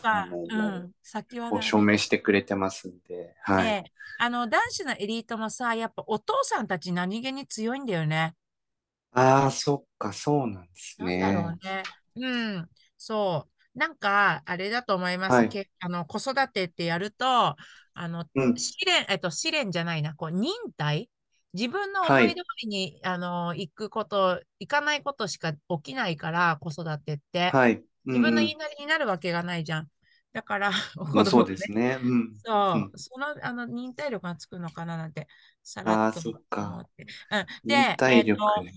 [0.50, 0.92] うん。
[1.02, 1.62] 先う。
[1.62, 3.66] 証明してくれてますんで、はい。
[3.66, 3.85] ええ、
[4.18, 8.35] あの、男子のエリートもさ、やっぱお父さんたち何気に強いんだよね。
[9.12, 11.59] ああ、そっか、そうなんですなんだろね。
[11.62, 11.83] うね。
[12.16, 12.70] うん。
[12.96, 13.78] そう。
[13.78, 15.35] なんか、あれだと思います。
[15.35, 15.48] はい。
[15.48, 17.26] け、あの、子育てってやると、
[17.94, 18.54] あの、うん。
[18.57, 21.11] 試練、えっと、試練じゃないな、こう、忍耐
[21.54, 22.26] 自分のはい。
[22.26, 27.56] 思い通りに、あの、行くこと、行かないことしか起きないから、子育てって。
[27.56, 27.82] はい。
[28.06, 28.58] う自分の言い。
[28.58, 29.90] なりになるわけがないじゃん。
[30.32, 30.72] だから、
[31.12, 31.46] まあそう。
[31.46, 31.98] ですね。
[32.02, 32.36] うん。
[32.72, 32.90] うん。
[32.90, 35.28] そう、その、あの、忍耐力がつくのかななんて、
[35.62, 36.76] さらっああ、とそっか。
[36.76, 37.06] 思って。
[37.30, 37.46] うん。
[37.64, 38.72] 忍で、えっと、耐力ね。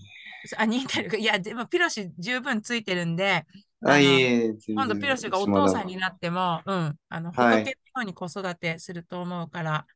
[0.58, 3.46] あ、忍耐力、いや、でも、ピロシ十分ついてるんで、
[3.82, 5.48] あ、いえ今度ピロ然、シがお。
[5.48, 7.64] 父さんになっても、うん、あの、はい。
[7.64, 9.86] 仏のように子育てすると思うから、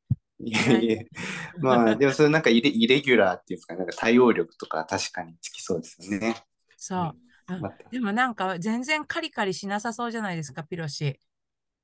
[0.44, 1.06] いえ大丈いえ。
[1.60, 6.36] まあ、でもそれなんかイレ、イレギュラーっていうんですかね、なんか対応力とか確かにつきそうですよね。
[6.68, 6.76] 夫。
[6.76, 7.14] そ
[7.48, 7.54] う。
[7.54, 7.62] うん。
[7.90, 11.18] でもなんか全然カリカリしなさそうじゃないですか、ピロシ。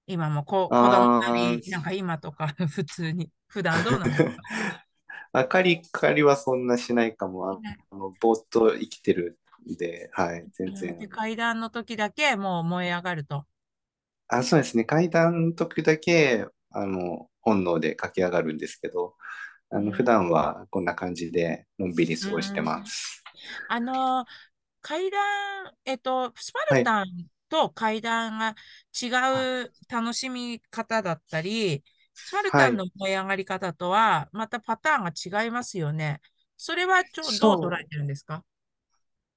[0.06, 4.12] 今もこう、子供あ並み、なんか今とか 普通に、普段どうなのか？
[5.32, 7.50] あ、カリカリはそんなしないかも。
[7.50, 9.38] あの、ぼーっと生きてる
[9.70, 11.08] んで、はい、全然。
[11.08, 13.44] 階段の時だけもう燃え上がると。
[14.28, 14.84] あ、そうですね。
[14.84, 19.16] 階段の時だけ、あの、本能で駆け上がるんですけど、
[19.70, 22.86] あの、普ね段はこんな感じで、のんびりう過ごしてまん。
[22.86, 23.22] す。
[23.68, 24.26] あの、
[24.82, 27.06] 階段、えっと、スパルはい、タン
[27.48, 28.56] と階段が
[29.02, 29.08] 違
[29.66, 31.84] う楽しみ方だったり、
[32.14, 32.78] スパルタンはい。
[32.78, 36.20] の燃え上がり方とは、またパターンが違いますよね。
[36.56, 38.44] それはちょ、どう捉えてるんですか？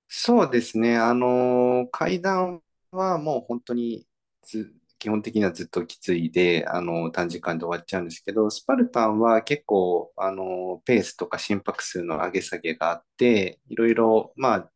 [0.07, 0.97] そうですね。
[0.97, 4.05] あの、階段はもう本当に
[4.43, 14.71] ず、基本的にはずっときついで、あの、短時間で終わっちゃうんですけど、スパルタンは結構、あの、ペースとか心拍数の上げ下げがあって、いろいろ、まあ、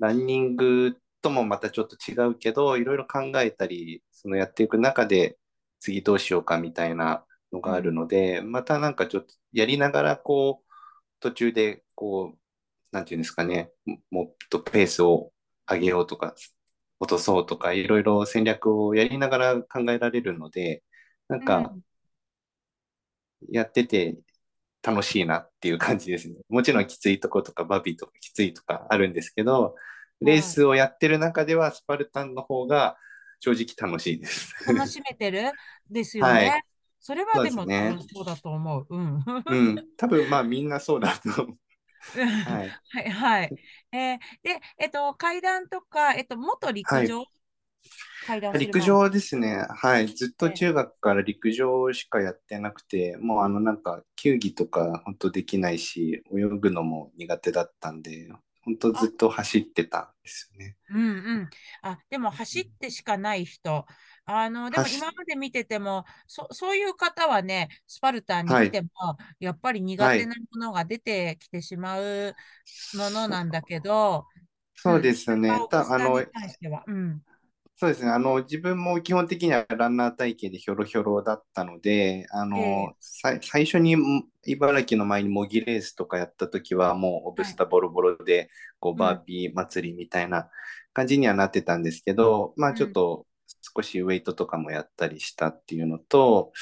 [0.00, 5.38] ランニングともまたちょっと違うけど、いろいろ考えたり、そのやっていく中で
[5.80, 10.72] 次どうしようかみたいなのがあるので、またなんかちょっとやりながらこう
[11.20, 12.38] 途中でこう
[12.92, 13.70] なんていうんですかね
[14.10, 15.32] もっとペースを
[15.70, 16.34] 上げようとか
[17.02, 20.84] 落とそうとかいろいろ戦略をやりながら考えられるので
[21.26, 21.74] なんか
[23.50, 24.18] やってて
[24.84, 26.36] 楽しいなっていう感じですね。
[26.48, 29.74] もちろんきついとことかバビーとかきついとかあるんですけど、
[30.20, 32.96] レースをやってる中ではスパルタンの方が
[33.40, 34.54] 正直楽しいです。
[34.72, 35.50] 楽しめてる？
[35.90, 36.32] ですよね。
[36.32, 36.64] はい、
[37.00, 38.86] それはでもね、そうだと思う。
[38.88, 39.24] うん。
[39.44, 41.56] うん、多分まあみんなそうだと思う。
[42.44, 43.54] はい、 はい、はい。
[43.92, 47.28] えー、で、えっと、階段とか、えっと、元陸上、はい
[48.58, 49.66] 陸上ですね。
[49.70, 50.08] はい。
[50.08, 58.28] ずっと中学から陸上しかやってなくて、もうあのなんか球技とか本当できないし、泳ぐのも苦手だったんで、
[58.64, 60.76] 本当ずっと走ってたんですよね。
[60.90, 61.50] うんうん。
[61.82, 63.86] あ、でも走ってしかない人。
[64.34, 72.34] あの、でも今まで見てても、そそういう方はね、スパルタンに来ても、はい、やっぱり苦手なものが出てきてしまう
[72.96, 74.26] ものなんだけど、
[74.74, 75.50] そうですね。
[75.50, 76.14] あの、
[76.86, 77.22] うん。
[77.76, 78.10] そうですね。
[78.10, 83.96] あの、自分も基本的にはランナー体型でひょろひょろだったので、あの、えー、最初に
[84.44, 88.48] 茨城の前に模擬レースとかやった時は、もうオブスタボロボロで、はい、
[88.80, 90.48] こう、バーピー祭りみたいな
[90.92, 93.26] 感じにはなってたんですけど、まあちょっと
[93.62, 96.52] 少しウェイトとかもやったりしたっていうのと、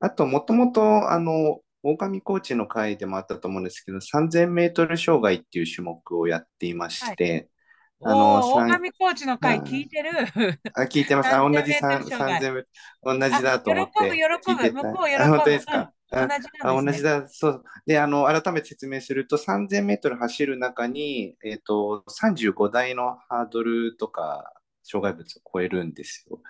[0.00, 7.48] あと、もともと、あの、狼コーチの会でもあったと思うんですけど、3000メートル障害っていう種目をやっていまして、
[8.02, 10.10] あの、大神コーチの回聞いてる。
[10.74, 11.34] あ、聞いてます。
[11.34, 12.64] あ、同じ三三千
[13.02, 13.92] 同じだと思って。
[13.92, 14.82] 喜ぶ、喜ぶ。
[14.82, 15.24] 向こう喜ぶ。
[15.24, 15.92] 本当ですか？
[16.10, 17.64] 同じあ同じだ、そう。
[17.86, 24.54] で、あの、改めて説明すると、3000メートル走る中に、えっ、ー、と、35台のハードルとか、
[24.88, 26.40] 障害物を超えるんですよ。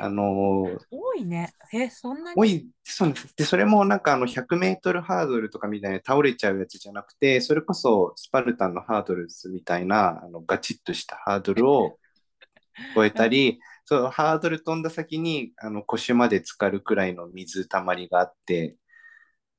[0.00, 1.54] あの多いね。
[1.72, 2.36] え、そんなに？
[2.36, 11.98] 多い、そうでそれもなんかあの100メートルハードルとかみたいに倒れちゃうやつじゃなくて、それこそスパルタンのハードルズみたいなあのガチッとしたハードルを
[12.96, 18.76] 超えたり、そうハードル飛んだ先にあの腰まで浸かるくらいの水たまりがあって、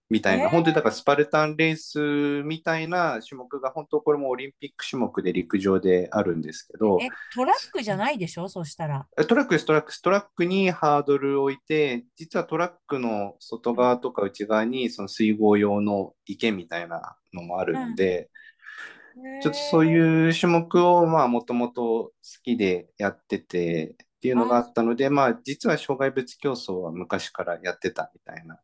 [0.10, 8.50] みたいな、えー、本当にだからスパルタンレースみたいな種目が本当これもオリンピック種目で陸上であるんですけどえトラックじゃないでしょ？
[8.50, 9.06] そしたら。
[9.28, 18.30] トラックですトラックトラックにハードルを置いて実はトラックの外側とか内側にその水濠用の池みたいなのもあるんで、
[19.16, 22.12] うん、ちょっとそういう種目をまあもともと好
[22.44, 28.60] きでやっててっていうのがあったので、まあ、実は障害物競争は昔からやってたみたいな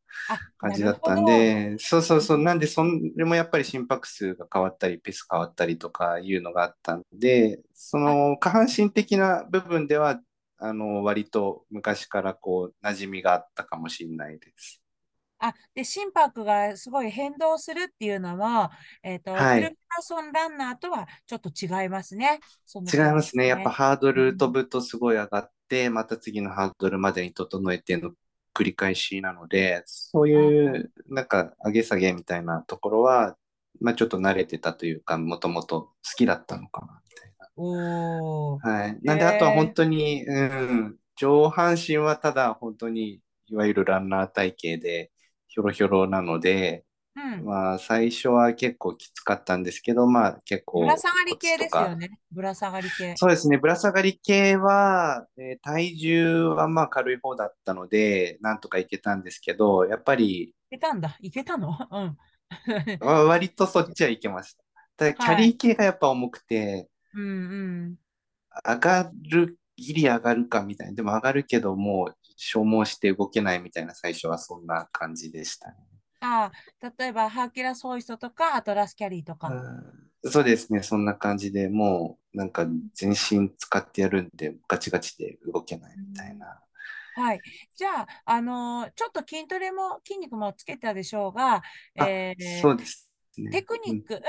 [0.57, 2.83] 感じだったんで、そうそうそう、なんで、そ
[3.15, 10.21] れもやっぱり心拍数が変わったり、ペース変わったりとかいうのがあったんで、その下半身的な部分では、
[10.57, 14.84] あの割と昔からこう馴染みがあったかもしれないです。
[15.47, 18.69] あで心拍がすごい変動するっていうのも、
[19.03, 22.39] えーとはい、フルマラソンランナーとはちょっと違いますね。
[22.75, 23.47] 違いますね。
[23.47, 28.11] やっぱハードル飛ぶとすごい上がって、うん、また次のハードルまでに整えての
[28.55, 33.35] 繰り返しなので、そういうなんか上げ下げみたいなところは、
[33.81, 37.49] まあ、ちょっと慣れてたというか、もともと好きだったのかなみたいな。
[37.57, 45.11] おはい、なんで、あとは本当に、うん、上半身はただ本当にいわゆるランナー体型で、
[45.55, 46.83] ひょろひょろなので、
[47.15, 50.81] うん、まあ最初は結構きつかったんですけど、まあ結構。
[50.81, 52.19] ぶら下がり系ですよね。
[52.29, 53.13] ぶら下がり系。
[53.15, 53.57] そうですね。
[53.57, 60.41] ぶら下がり系は、えー、体重はまあ軽い方だったので、なんとかいけたんですけど、やっぱり。
[60.43, 61.15] いけたんだ。
[61.21, 61.69] いけたの？
[61.89, 62.17] うん。
[62.99, 64.63] 割とそっちはいけました。
[64.97, 67.27] ただキャリー系がやっぱ重くて、はい、うんう
[67.85, 67.95] ん、
[68.67, 70.93] 上がる、ギリ上がるかみたいな。
[70.95, 75.75] でも上がるけど、もう消耗して動けないみたいな最初はそんな感じでしたね。
[76.21, 79.51] ああ、例えばハーキュラスホイストとかアトラスキャリーとか。
[80.23, 86.61] そうですね、そんな感じでもうなんか全身使ってやるんでガチガチで動けないみたいな。
[87.15, 87.41] はい。
[87.75, 91.61] じゃあ、あのー、ちょっと筋トレも筋肉もつけたでしょうが、
[91.95, 93.09] えー、そうです。
[93.37, 94.21] ね、テクニック、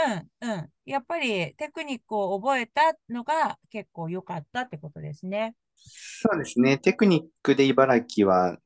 [0.42, 5.54] うん、うん、やっぱりテクニックを覚えたのが結構良かったってことですね。
[5.77, 6.79] そうですね。
[6.79, 8.58] テクニックで茨城は、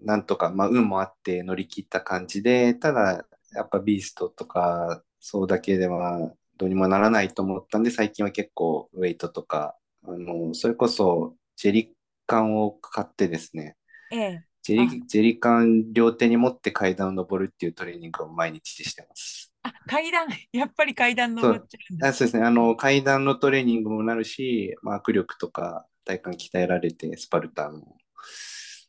[0.00, 11.94] なんとか、まあ、運もあって乗り切った感じで、ただ、やっぱビーストとか、そうだけではどうにもならないと思ったんで、最近は結構ウェイトとか、あの、それこそジェリ
[12.26, 13.76] カンを買ってですね、
[14.10, 19.52] ええ、ジェリジェリカン両手に持って階段を登るっていうトレーニングを毎日してます。
[19.62, 22.12] あ、階段、 やっぱり階段登っちゃうんだ。
[22.12, 22.44] そうですね。
[22.44, 27.82] あの、階段のトレーニングもなるし、まあ、握力とか体幹鍛えられて、スパルタの。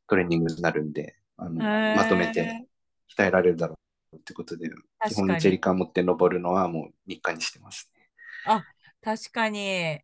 [0.10, 2.66] トレーニングになるんで、あのまとめて
[3.14, 3.78] 鍛えられるだろ
[4.14, 4.70] うってことで、
[5.10, 8.08] 基本チェリカ持って登るのはもう日課にしてますね。
[8.46, 8.64] あ、
[9.04, 9.60] 確かに。
[9.60, 10.02] え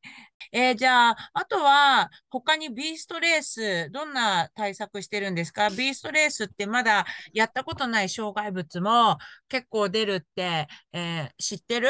[0.52, 5.70] ー、じゃあ、あとは、他にビーストレース、どんな対策してるんですか？
[5.70, 11.88] ビーストレースってまだやったことない障害物も結構出るって、えー、知ってる？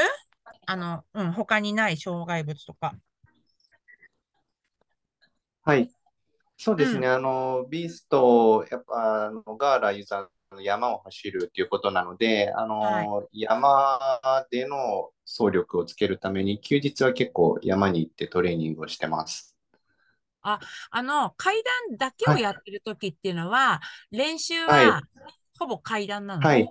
[0.68, 2.94] あの、うん、他にない障害物とか。
[5.64, 5.90] はい。
[6.58, 7.08] そうですね。
[7.08, 19.56] うん、あの、ビースト、やっぱ、あのガーラユーザーの山を走るっていうことなので、あの、はい、山での走力をつけるために、休日は結構山に行ってトレーニングをしてます。
[20.42, 20.60] あ、
[20.92, 25.02] あの、階段だけをやってる時っていうのは、はい、練習は
[25.58, 26.48] ほぼ階段なの？
[26.48, 26.70] はい。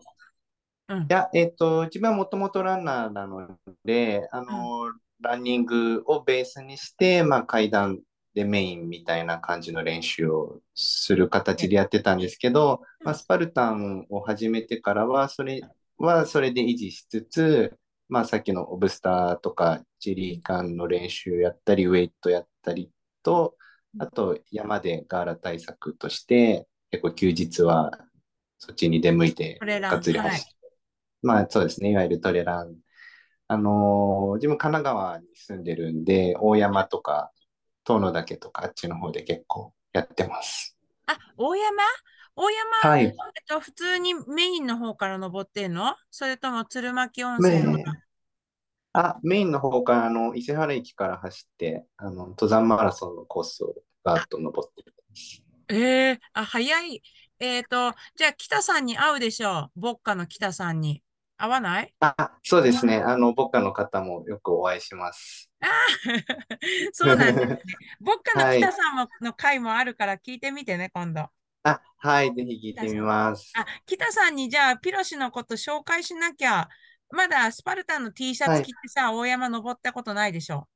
[0.88, 8.00] うん、いや、えっ、ー、と、自分はもともとランナーなので、あの、うん、ランニングをベースにして、まあ、階段
[8.34, 15.60] でメインみたいな感じの練習をする形でやってたんですけど、まあ、スパルタンを始めてからは、それ
[15.98, 17.76] はそれで維持しつつ、
[18.08, 22.90] まあ、さっきのオブスターとかジェリーカンの練習やったり、ウェイトやったり
[23.22, 23.56] と、
[23.98, 27.90] あと山でガーラ対策として、結構休日は
[28.58, 30.76] そっちに出向いて、がっつり走って、はい、
[31.22, 32.76] まあそうですね、いわゆるトレラン。
[33.48, 37.30] あのー、自分神奈川に住んでるんで、大山とか
[37.84, 40.76] 遠野岳とかあっちの方で結構やってます。
[41.06, 41.82] あ、大山？
[42.34, 43.12] 大山、はい、えっ
[43.46, 45.96] と、普通にメインの方から登ってんの？
[46.10, 47.84] それとも鶴巻温泉
[48.94, 53.74] あ、メインの方から、あの、伊勢原駅から走って、あの、登山マラソンのコースを
[54.04, 54.94] ガーッと登ってる。
[55.68, 57.02] ええー、あ、早い。
[57.38, 59.80] えっ、ー、と、じゃあ、北さんに会うでしょう。
[59.80, 61.02] ボッカの北さんに。
[61.42, 61.92] 会わない？
[61.98, 62.98] あ、そうですね。
[62.98, 65.50] あの、ボッカの方もよくお会いします。
[65.60, 65.66] あ
[66.92, 67.60] そうなんですね。
[68.00, 71.26] ボッカの北さんも、の回もあるから聞いてみてね、今度。
[71.64, 73.52] あ、はい、ぜひ聞いてみます。
[73.56, 76.68] あ、北さんにじゃあ、ピロシのこと紹介しなきゃ。
[77.10, 80.68] まだスパルタンの T シャツ着てさ、はい、大山登ったことないでしょ？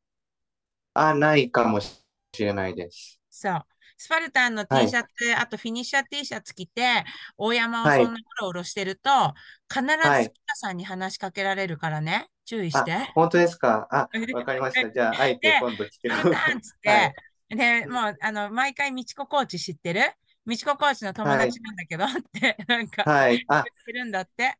[0.94, 2.02] あ、ないかもし
[2.40, 3.20] れないです。
[3.30, 3.64] そう。
[3.98, 7.04] スパルタンの T シャツ、はい、あとフィニッシャー T シャツ着て、
[7.36, 9.82] 大山をそんなうろうろしてると、はい、必
[10.24, 12.28] ず北さんに話しかけられるからね。
[12.44, 13.10] 注意して。
[13.14, 13.88] 本当ですか？
[13.90, 14.90] あ、 わかりました。
[14.90, 16.60] じゃあ、あえて今度来てください。
[16.60, 17.14] つって、
[17.48, 20.02] で、もう、あの、毎回、みちこコーチ知ってる？
[20.44, 24.54] みちこコーチの友達なんだけど、って、 なんか、はい、言ってるんだって。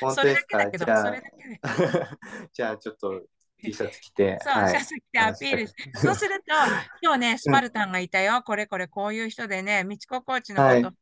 [0.00, 0.70] 本当ですか？
[0.70, 1.14] じゃあ、
[2.54, 3.22] じゃあちょっと
[3.64, 4.38] T シャツ着て。
[4.42, 6.52] そう、はい、シャツ着てアピールしそうすると、
[7.02, 8.42] 今日ね、スパルタンがいたよ。
[8.42, 10.92] これこれこういう人でね、みちこコーチのことって、はい、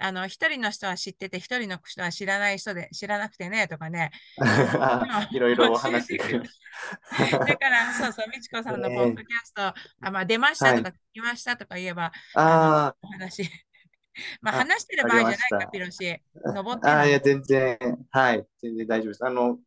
[0.00, 4.10] あの、一人の人は知ってて、一人の人は知らない人で、知らなくてね、とかね。
[5.30, 13.48] いろいろお話し だから、そうそう、みちこさんのポッドキャスト、あまあ、出ましたとか聞きましたとか言えば、あお話。
[14.40, 16.20] まあ、話してる場合じゃないか、ピロシ。
[16.44, 17.78] 登ってあいや、全然、
[18.10, 19.24] はい、全然大丈夫です。
[19.24, 19.58] あの、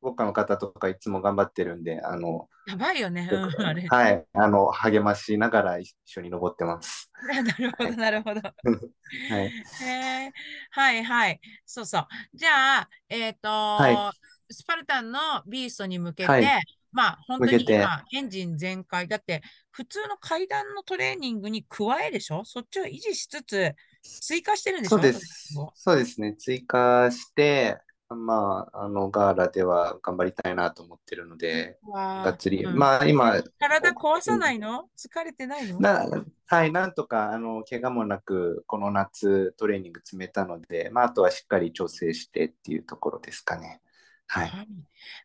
[0.00, 3.28] 僕の方とかいつも頑張ってるんで、あの、やばいよね。
[3.32, 3.50] うん、
[3.88, 7.10] はい、あの、励ましながら一緒に登ってます。
[7.22, 8.40] なるほど、なるほど。
[8.40, 9.52] はい。
[9.82, 10.32] え ー、
[10.70, 11.40] はいはい。
[11.64, 12.06] そうそう。
[12.34, 14.12] じゃあ、えっ、ー、と、は
[14.50, 16.44] い、スパルタンのビーストに向けて、はい、
[16.92, 19.08] まあ、本当に今、エンジン全開。
[19.08, 22.44] だって、普通の階段のトレーニングに加えでしょ？
[22.44, 24.96] そっちを維持しつつ、追加してるんでしょ？
[24.96, 25.54] そうです。
[25.74, 26.34] そうですね。
[26.36, 27.78] 追加して、
[28.14, 34.88] まあ、あの、ガーラでは頑張りたいなと思ってるので、がっつり、うん、まあ、今、体壊さないの？
[34.96, 35.78] 疲れてないの？
[35.78, 36.06] な
[36.46, 43.82] はい、なんとか、あの、怪我もなく、この夏、トレーニング詰めたので、まあ、あとはしっかり調整してっていうところですかね。
[44.26, 44.52] はい。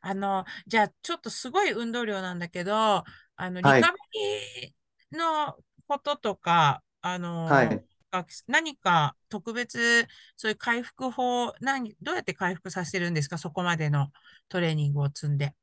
[0.01, 3.03] あの、じゃあ、ちょっとすごい運動量なんだけど、あ
[3.39, 3.84] の、リカビ
[5.11, 5.55] リの
[5.88, 7.86] こととか、はい、あの、はい
[8.22, 10.07] か何か特別、
[10.38, 13.39] そういう回復法、何、どうやって回復させてるんですか？
[13.39, 14.09] そこまでの
[14.49, 15.55] トレーニングを積んで。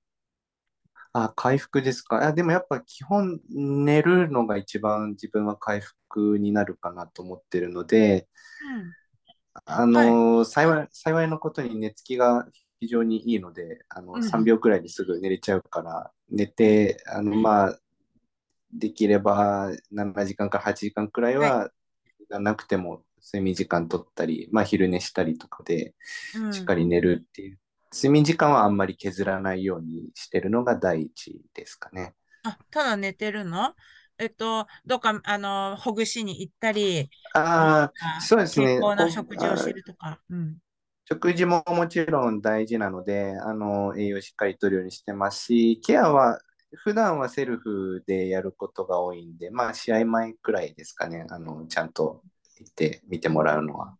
[1.13, 2.27] あ、回復ですか？
[2.27, 8.27] あでもやっぱ基本寝るのが一番自分は回復になるかなと思ってるので、
[8.77, 8.95] うん、
[9.65, 12.49] あの、はい、幸い、幸いのことに寝つきが
[12.81, 17.79] 非常にいいので、あの、うん、3秒くらいですぐ寝れちゃうから、寝て、あの、まあ、
[18.73, 21.71] できれば7時間から8時間くらいは
[22.31, 25.95] がなくても睡眠時間取ったり、まあ、昼寝したりとかで
[26.53, 27.59] しっかり寝るっていう、うん、
[27.93, 32.15] 睡眠時間はあんまり削らないようにしてるのが第一ですかね。
[32.45, 33.75] あただ寝てるの？
[34.23, 38.67] えっと、どっか、あの、ほぐしに行ったり、ああ、そうですね。
[38.67, 40.21] 健康な食事をしてるとか。
[40.29, 40.59] うん、
[41.09, 46.39] 食事ももちろん大事なので、あの、栄養しっかりとるようにしてますし、ケアは
[46.77, 52.23] 普段はセルフでやることが多いんで、まあ、試合前くらいですかね、あの、ちゃんと
[52.59, 53.97] 行って見てもらうのは。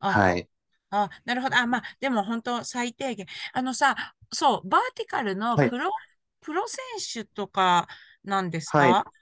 [0.00, 0.48] あ、はい。
[0.90, 1.56] あ、なるほど。
[1.56, 3.26] あ、まあ、でも本当最低限。
[3.52, 3.96] あのさ、
[4.32, 5.74] そう、バーティカルのはい。
[5.74, 5.90] プロ、
[6.40, 6.78] プロ選
[7.24, 7.88] 手とか
[8.24, 9.00] なんですはい。
[9.00, 9.12] か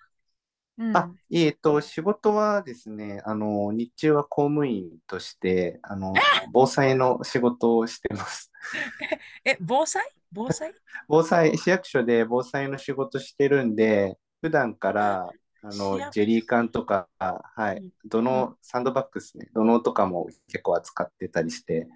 [0.79, 1.19] うあ、ん。
[1.31, 8.53] えっと、仕事はですね、あの、日中は公務員として、あの、防災の仕事をしてます。
[9.45, 10.03] え、防災？
[10.33, 10.75] 防災？
[11.09, 16.47] 防災、市役所で防災の仕事してるんで、普段かあ、ら、あの、ジェリー所。
[16.47, 17.93] 缶とか、はい、うん。
[18.07, 18.49] 土うん。
[18.49, 21.89] の、サンドバッグですね、土のとかも結構扱ってたりして、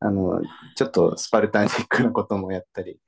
[0.00, 0.42] あの、
[0.76, 2.98] ちょっとスパルタンチックなこともやったり。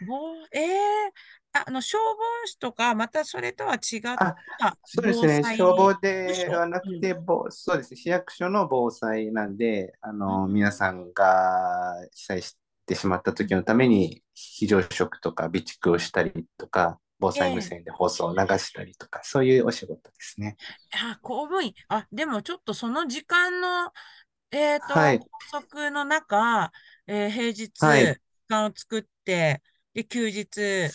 [0.00, 1.12] 防、えー、
[1.52, 5.94] ああの、消防士とか、またそれとは違っあ、た防そうですね、消防。
[6.00, 6.92] ではなうん。
[6.92, 12.56] くて、ぼそうですね、市役所の防災なんで、ああの、皆さんが被災し
[12.88, 20.58] てしまったうん時のために、非常食とか備蓄をしたりとか、防災無ええ線で放送を流したりとか、そういうお仕事ですね。
[20.92, 21.74] あ、公務員。
[21.88, 23.92] あ、でもちょっとその時間の、
[24.50, 25.20] えっと、はい、
[25.50, 26.72] 拘束の中、
[27.06, 28.14] えー平日、時はい。
[28.48, 29.62] 間を作って、
[29.94, 30.92] で、休日、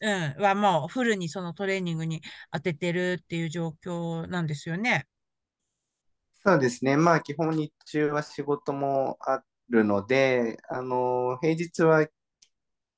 [0.00, 2.22] うん、はもうフルにそのトレーニングに
[2.52, 5.06] 当ててるっていう状況なんですよね。
[6.44, 6.96] そうですね。
[6.96, 12.06] まあ、基本日中は仕事もあるので、あの、平日は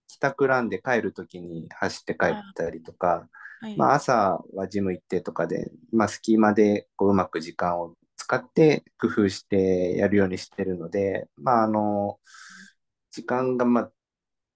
[0.09, 3.29] 帰宅ランで帰るときに走って帰っあ、たりとか、
[3.61, 3.77] はい。
[3.77, 12.19] まあ、朝はジム行ってとかで、まあ、隙間でこううまく時間を使って工夫してやるようにしてるので、まあ、あの、
[13.11, 13.93] 時間がまあ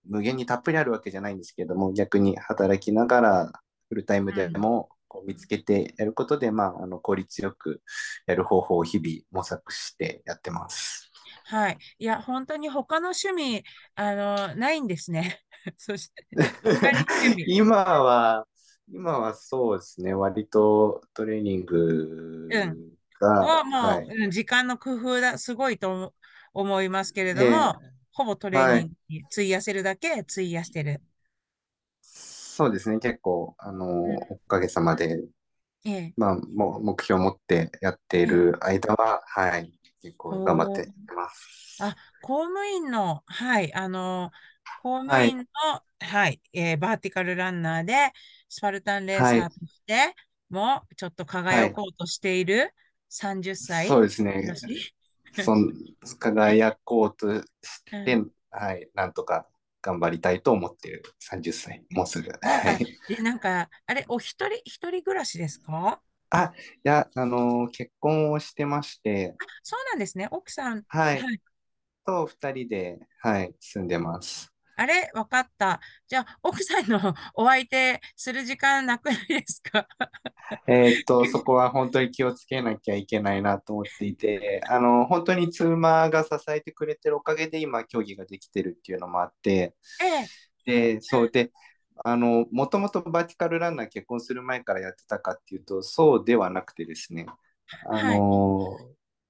[0.07, 3.53] 無限にたっぷりあるわけじゃないんですけども、逆に働きながら
[3.89, 4.57] フルタイムでうん。
[4.57, 7.83] もこう見つけてやることで、まあ、あの効率よく
[8.27, 11.02] やる方法を日々模索してやってます。
[11.45, 11.79] はい。
[11.99, 13.65] いや、本当に他の趣味、
[13.95, 15.41] あの、ないんですね。
[15.79, 16.27] そして。
[17.47, 18.47] 今は、
[18.89, 22.79] 今はそうですね、割とトレーニングうん。
[23.21, 24.15] が、はもう、はい。
[24.25, 26.15] うん時間の工夫だ、すごいと思
[26.55, 27.83] 思いますけれどで、も、
[28.13, 28.83] ほぼトレーはい。
[28.83, 31.03] ニングに費やせるだけ費やしてる。
[32.01, 34.23] そうですね、結構、あの、うん。
[34.31, 35.25] おかげさまで、
[35.85, 38.47] ええ、まあ、もう目標を持ってやっていええ。
[38.47, 39.73] る間は、はい、
[40.03, 40.73] 結構頑張っ。
[40.73, 41.73] てます。
[41.79, 44.31] あ、公務員の、はい、あの、
[44.77, 45.45] 公務はい、員の、
[46.01, 48.13] はい、えーバーティカルランナーで、
[48.49, 50.15] スパルタンレーはい、サーとして、
[50.51, 51.67] もうちょっとはい。
[51.67, 52.75] 輝こうとしている
[53.09, 54.55] 30歳そうですね。
[55.33, 55.73] そん、
[56.19, 57.47] 輝こうとし
[57.93, 58.23] うて、ん。
[58.51, 59.49] はい、なんとか
[59.83, 62.31] 頑張りたいと思っている30歳、もうすぐ。
[62.41, 62.99] なんか、はい。
[63.09, 66.03] え、なんか、あれ、お一人、一人暮らしですか？
[66.33, 70.29] あ、いや、あのー結婚をしてまして、そうなんですね。
[70.31, 71.41] 奥さん、はい、はい。
[72.07, 74.53] と二人で、はい、住んでます。
[74.77, 75.81] あれ、わかった。
[76.09, 76.99] じゃあ、奥さんの
[77.35, 79.87] お相手する時間なくないですか？
[80.67, 90.31] えーっと、そこは本当に気をつけなきゃいけないなと思っていて、あの、本当に妻が支えてくれてるおかげで今、競技ができてるっていうのもあって、ええ、
[90.67, 91.53] で、うんそうで、
[92.05, 97.27] あの、もともとバーティカルランナー結婚する前からやってたかっていうと、そうではなくてですね、
[97.85, 98.79] あはい、の、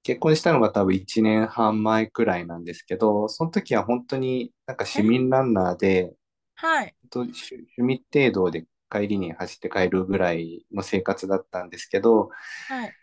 [0.03, 6.15] 結婚したのが多分1年半前くらいなんですけど、その時は本当になんか市え、民ランナーで、
[6.55, 12.29] はい、と趣趣味程度で帰りに走って帰るぐらいの生活だったんですけど、
[12.67, 12.95] はい。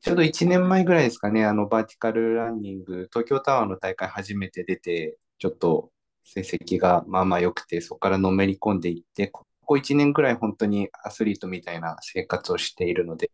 [0.00, 5.92] ちょうど1年前ぐらいですかね、あのバーティカルランニング、東京タワーの大会初めて出て、ちょっと
[6.26, 13.30] 成績がまあまあ良くて、そこからのめり込んでいって、ここ1年ぐらい本当にアスリートみたいな生活をしているので、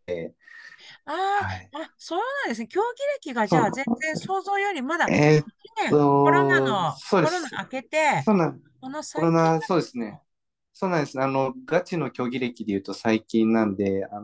[1.05, 1.73] あはい。
[1.73, 2.67] あ、あ、そうなんですね。
[2.67, 2.87] 競技
[3.29, 7.49] 歴がじゃあ全然想像よりまだえーっ1年、コロナと、の、コロナ。
[7.59, 10.21] 明けて、そうなん、このコロナ、そうですね。
[10.73, 11.19] そうなんです。
[11.21, 14.19] あの、ガチの競技歴で言うと最近なんで、あ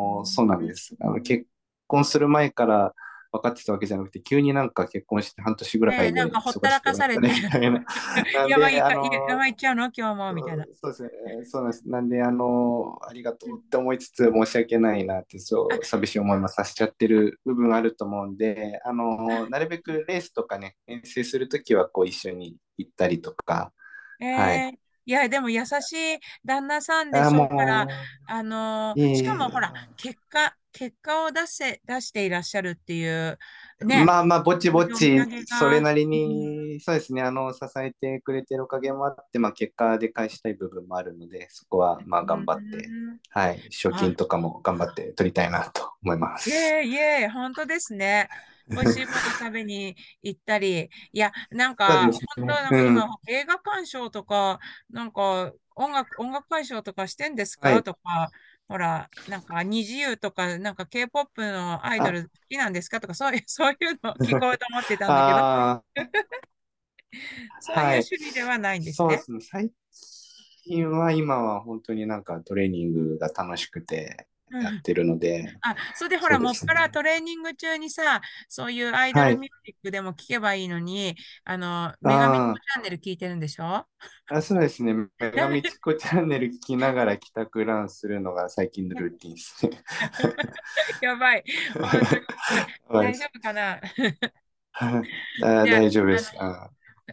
[0.00, 0.96] うのーそうなんんです。
[1.00, 1.46] あの、結
[1.86, 2.94] 婚する前から
[3.34, 8.46] 分かってたわけじゃなくて、急になんか結婚して半年ぐらえー、いでなんかほったらかされてなったね、 みた
[9.46, 9.90] いいっちゃうの？
[9.96, 10.64] 今日も、みたいな。
[10.64, 11.10] ーそうですね。
[11.44, 11.88] そうなんです。
[11.88, 23.72] なんで、あのーありがとうって思いつつ、申し訳ないなって、そあ、う、寂しい思いもさせちゃってる部分あると思うんで、あのーなるべくレースとかね、遠征するときは、こう、一緒に行ったりとか、
[24.20, 24.56] はい。
[24.58, 24.78] えー、い
[25.12, 29.34] や、でも優しい旦那さんであ、しょうから、もあのしえいえ。
[29.34, 33.38] かもほら、結果、結果を出せ、出していらっしゃるっていう、
[33.84, 46.52] ね、まあまあ、ぼちぼち、それなりうん、に、そうですね、あの、支えてくれてるおかげもあって、まあ、結果で返したい部分もあるので、そこは、まあ、う頑張って、ん、はい、賞金あ、とかも頑張って取りたいなと思いまイす。
[46.52, 48.28] エーイ、イエーイ、本当ですね。
[48.72, 52.62] 美味しいもの食べに行ったり、いや、なんか、本当ね。
[52.62, 53.18] なんか今、うん。
[53.26, 54.58] 映画鑑賞とか、
[54.90, 57.80] なんか、音楽、音楽鑑賞とかしてんですはい。
[57.80, 58.30] かとか、
[58.68, 63.00] ほら、なんか、二次優とか、なんか K-POP のアイドあ、ル好きなんですか？
[63.00, 65.42] とか、そういう、 そういうのを聞こうと思ってたんだけど、
[67.60, 68.08] そういうはい。
[68.08, 69.06] 趣味ではないんですね。
[69.06, 69.40] そうですね。
[69.40, 69.72] 最
[70.64, 74.33] 近は今は本当になんかトレーニングが楽しくてうん。
[74.60, 76.90] やってるので、あ、それでほら、そうでもっぱら。
[76.90, 79.36] トレーニング中にさ、そういうアイドはい。
[79.36, 83.86] ルミュージックでも聞けばいいのに、あの、女神チあャンネル聞いてるんでしょ？
[84.28, 84.92] あ、そうですね。
[85.20, 89.84] 女神チコチャンネル聞きながら帰宅ランするのが最近のルーティンですね。
[91.00, 91.44] やばい。
[92.98, 93.26] 大丈。
[93.34, 93.80] 夫かな？
[95.40, 96.32] あ、大丈夫であ、す。
[96.38, 96.70] あ、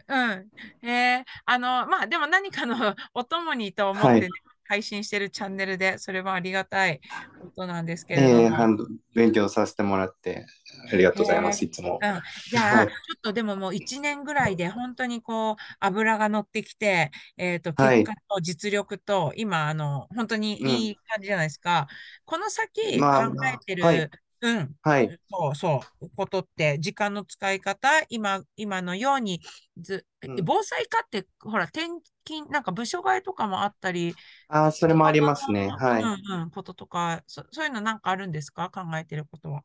[0.08, 0.52] うん。
[0.88, 4.34] えーあの、まあ、でも何かのお供にと思っはい。
[4.64, 7.00] 配信してるチャンネルで、それはありがたい
[7.38, 8.50] ことなんですけれどえー、も。
[8.50, 10.46] ハンド勉強させてもらって
[10.92, 11.64] ありがとうございます。
[11.64, 12.00] いつも。
[12.00, 12.22] うん。
[12.50, 12.98] じゃあ、ちょはい。
[13.18, 18.02] っとでももう一年ぐらいで本当にこう、油が乗ってきて、えっと、はい。
[18.02, 20.88] 結果と実力と、今、あの、本当にうん。
[20.88, 21.86] いい感じじゃないですか。
[22.24, 23.98] この先考まあまえあ、はい。
[23.98, 24.10] てる、
[24.40, 25.16] うん、はい。
[25.30, 29.40] そうそう、ことって、時間の使い方、今、今のように、
[29.76, 30.44] ず、うん。
[30.44, 31.86] 防災課って、ほら、転
[32.24, 34.16] 勤、なんか部署替えとかもあったり、
[34.48, 35.68] あ、それもありますね。
[35.70, 36.04] はい。
[36.04, 38.70] の、うんうん、こととか、そ、そういうのなんかあるんですか？
[38.70, 39.64] 考えてることは。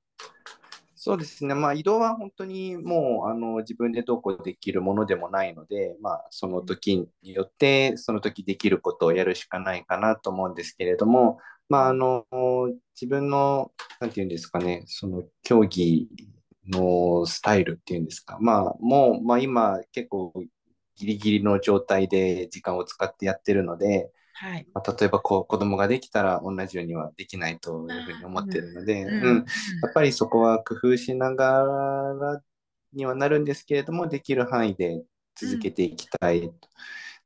[0.95, 1.53] そうですね。
[1.53, 11.37] まあ、移動は本当にもう、あの、自分でどうこうできるものでもないので、まあ、その時によって、その時できることをやるしかないかなと思うんですけれども、
[11.69, 12.25] まあ、あうんの、
[12.99, 16.09] 自分の、なんていうんですかね、その競技
[16.67, 18.37] のスタイルっていうんですか。
[18.41, 20.33] まあ、もう、まあ、今、結構、
[20.97, 24.67] ギリギリの状態で時間を使ってやってるので、はい。
[24.73, 29.35] まあ、例えばこう子供ができたら同じようにはできないというふうに思ってうん、るので、うん、うん、うん。
[29.37, 29.41] や
[29.89, 31.63] っぱりそこは工夫しなが
[32.19, 32.43] ら
[32.93, 35.03] にはなるんですけれども、できる範囲で
[35.35, 36.51] 続けうんていきたい。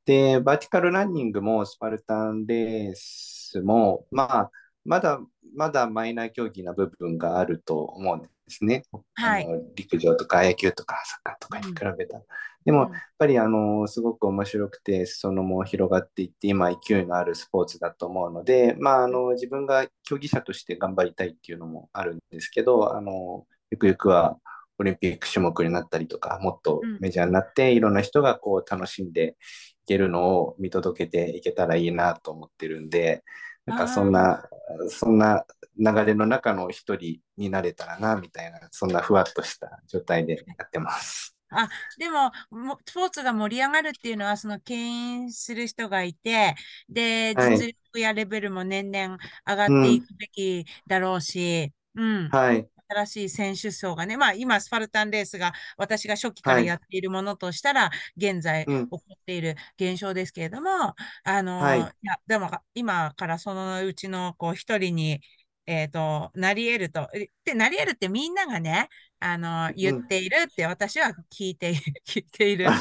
[0.04, 4.50] で、バーティカルランニングもスパルタンレースも、まあ、
[4.84, 5.20] まだ
[5.54, 8.84] まだマイナー競技な部分があると思うんですね。
[8.92, 9.48] あのはい。
[9.76, 12.24] 陸上とか野球とかサッカーとかに比うん、べたら。
[12.64, 24.38] でも、やっうん、ぱりあのすごく面白くて、そのも広がっていって、今、勢いのあるスポーツだと思うので、まあ、あの自分が競技者として頑張りたいっていうのもあるんですけど、あのゆくゆくは
[24.78, 26.98] オリンピック種目になったりとか、もっとうん。
[27.00, 29.36] メジャーになって、いろんな人がこう楽しんで
[29.84, 33.24] いけるのを見届けていけたらいいなと思ってるんで、
[33.66, 34.48] なんかそんあな、
[34.88, 35.44] そんな
[35.78, 41.36] 流れの中の一人になれたらな、みたいな、そんなふわっとした状態でやってます。
[41.50, 46.54] あ、あ、でも、もスポーツが盛り上がるっていうのは、その、牽引する人がいて、
[46.88, 47.66] で、はい。
[47.66, 49.78] 実力やレベルも年々上がっうん。
[49.78, 52.30] ていくべきだろうし、うん。
[52.30, 52.68] はい。
[52.94, 56.72] 新しい選手層がね、まあ今、スパルタンレースが私が初期からはい。
[56.72, 58.90] やっているものとしたら、現在起うん。
[58.90, 61.92] こっている現象ですけれども、あの、はい。
[62.02, 65.20] いや、でも今からそのうちのこう一人に、
[65.66, 68.88] えっと、なり得ると、えで、なり得るってみんながね、
[69.20, 70.08] あの、言っうん。
[70.08, 71.72] ているって私は聞いて、
[72.06, 72.76] 聞いている。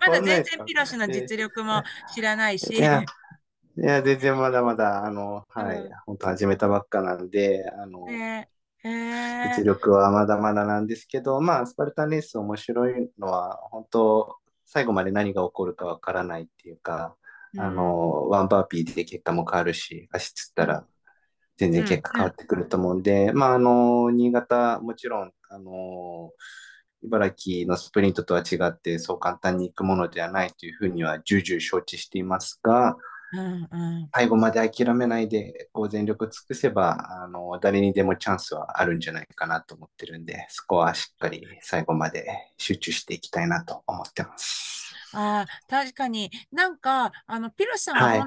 [0.00, 0.60] まだ全然。
[0.64, 3.10] ピロシのえ実力も知らないいや、し、
[3.78, 5.88] いや、全然まだまだ、あの、うはい。
[5.88, 5.94] ん。
[6.06, 8.53] 本当始めたばっかなんで、あの、ねえ、え
[9.42, 20.86] 実力はまだまだなんですけど、まあ、スパルタンレース面白いのは、本当、最後まで何が起こるかわからないっていうか、ー、うあん、の、ワンバーピーで結果も変わるし、足つったうん、ら
[21.58, 22.36] 全然結うん、果変わっうん。
[22.36, 26.32] てくると思うんで、まあ、あの、新潟、もちろん、あの、
[27.02, 32.96] 茨城のスプリントとは違って、そう簡単にいくものではないというふうには重々承知していますが、
[33.36, 34.10] うん、うん。
[34.12, 42.26] 最後まで諦めないで、こう全力尽くせば、あの、誰にでもチャンスはあるんじゃないかなと思ってるんで、そこはしっかり最後まで
[42.56, 44.94] 集中していきたいなと思ってます。
[45.12, 48.22] ああ、確かになんか、あの、ピロシさんははい、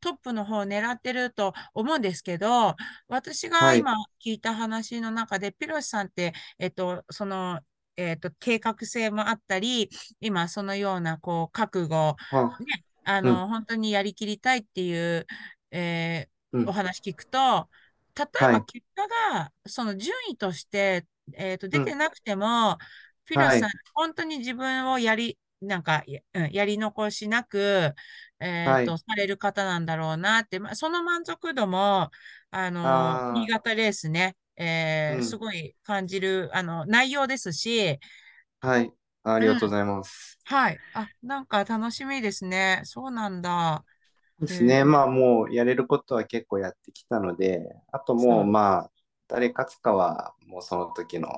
[0.00, 2.76] トップの方を狙ってると思うんですけど、
[3.08, 3.94] 私がはい、今
[4.24, 7.60] 聞いた話の中で、ピロシさんって、えっと、その、
[7.96, 9.90] えっと、計画性もあったり、
[10.20, 15.26] 今そのような、こう、覚悟、あ、ね、あうん、の、本当にやりきりたいっていう、
[15.70, 16.32] えー
[16.68, 17.68] おうん、話聞くと、
[18.16, 22.78] 例えはい、ば結果が、その順位として、えっと、うん、出てなくても、
[23.24, 26.04] ピロシさん、はい、本当に自分をやり、なんか、
[26.52, 27.94] やり残しなく、
[28.40, 32.10] えっと、はい、される方なんだろうなって、まあ、その満足度も、
[32.50, 37.98] あの、新あ潟レースね、ー、えーすうん、ごい感じる、あの、内容ですし、
[38.60, 38.92] はい、
[39.22, 40.38] あうん、りがとうございます。
[40.44, 40.82] はい。
[40.92, 42.82] あ、なんか楽しみですね。
[42.84, 43.84] そうなんだ。
[44.40, 44.82] ですね。
[44.82, 47.60] えーまあもうやれることは結構やってきたので、
[47.92, 48.44] あともう。
[48.44, 48.90] まあ、
[49.28, 51.28] 誰勝つかはもうその時の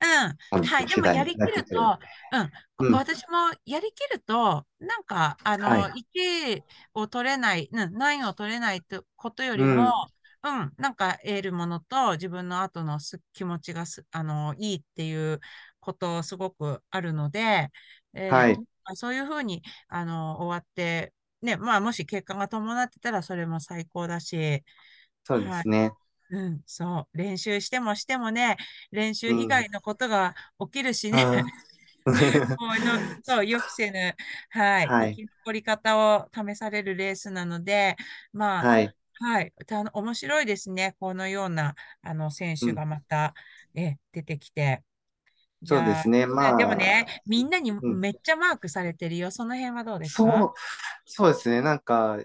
[0.00, 0.38] うん。
[0.62, 0.88] はい。
[0.88, 1.98] でもやりきると、
[2.32, 2.50] うん。
[2.78, 3.04] うん。
[3.04, 5.92] 私もやりきると、なんか、あの、はい。
[5.92, 6.64] 1
[6.94, 9.92] を取れない、うん、9を取れないってことよりも、うん。
[10.44, 15.40] うん、なんか得るものと自分の後のす気持ちがす、あの、いいっていう
[15.82, 17.70] ことすごくあるので、
[18.14, 18.62] えはい。
[18.62, 24.64] ーそういうふうに、あの、終わって、ね、まあ、もし結果が伴ってたらそれも最高だし、
[25.24, 25.64] そうではい。
[25.64, 25.92] すね。
[26.30, 27.18] うん、そう。
[27.18, 28.56] 練習してもしてもね、
[28.92, 29.48] 練習以うん。
[29.48, 31.24] 外のことが起きるしね。
[32.60, 34.14] うの、そう、予期せぬ、
[34.50, 35.18] はい、はい。
[35.18, 37.96] 生き残り方を試されるレースなので、
[38.32, 38.94] まあ、はい。
[39.24, 40.96] はい、た面白いですね。
[40.98, 42.82] このような、あの、選手うん。
[42.82, 43.34] がまた、
[43.74, 44.82] え、出てきて。
[45.64, 46.22] そうですね。
[46.22, 48.00] うんでもまね、あ、みんなにうん。
[48.00, 49.30] めっちゃマークされてるよ。
[49.30, 50.22] その辺はどうですか？
[50.22, 50.52] そう、
[51.06, 51.62] そうですね。
[51.62, 52.18] なんか、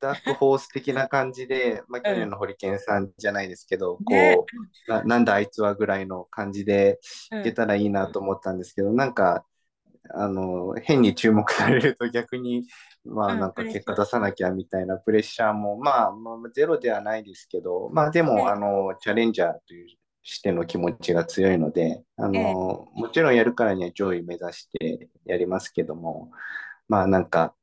[0.00, 2.14] ダークホース的な感じで、 まあ、うん。
[2.14, 4.04] 去年のホリケンさんじゃないですけど、ね。
[4.04, 4.46] こ
[4.88, 6.98] う、な、なんだあいつはぐらいの感じで
[7.30, 7.40] うん。
[7.40, 9.44] いけたらいいなと思ったんですけど、なんか、
[10.12, 12.66] あの、変に注目されると逆に、
[13.04, 13.40] まあうん。
[13.40, 13.62] なんか。
[13.64, 18.44] 結果出さなきゃみたいなプレッシャーも、まあ、まあ、ゼロではないですけど、まあでも、ね。
[18.48, 19.88] あの、チャレンジャーという
[20.22, 22.60] しての気持ちが強いので、あええ。
[22.60, 26.30] の、もちろんやるからには上位目指してやりますけども、
[26.88, 27.54] まあなんか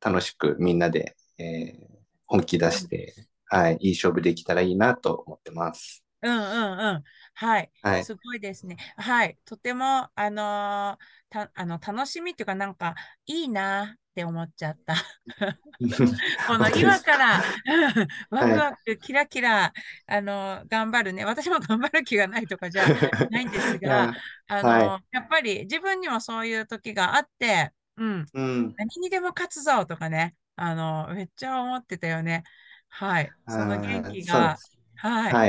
[0.00, 1.94] 楽しくみんなで、えー
[2.26, 3.14] 本気出して、
[3.46, 6.02] はい、いい勝負できたらいいなと思ってます。
[6.22, 6.36] うんう
[6.76, 7.04] んうん。
[7.34, 7.72] はい。
[7.82, 8.08] はい。
[8.08, 8.76] すごいですね。
[8.96, 9.38] はい。
[9.44, 12.94] とても、あのーた、あの、楽しみっていうか、なんか、
[13.26, 14.94] いいなって思っちゃった。
[16.46, 16.68] この。
[16.70, 17.42] 今から
[18.30, 18.54] ワはい。
[18.54, 19.72] クワク、キラキラ、
[20.06, 21.24] あの、頑張るね。
[21.24, 22.92] 私も頑張る気がないとかじゃ
[23.30, 24.12] ないんですが、あ
[24.48, 24.94] あはい。
[24.94, 28.76] の、やっぱり自分にもそういう時があって、うん、うん。
[28.76, 32.44] 何にでも勝つぞとかね、あの、めっちゃ思ってたよね。
[32.88, 33.30] はい。
[33.48, 34.56] その元あ気が。
[34.96, 35.40] はい。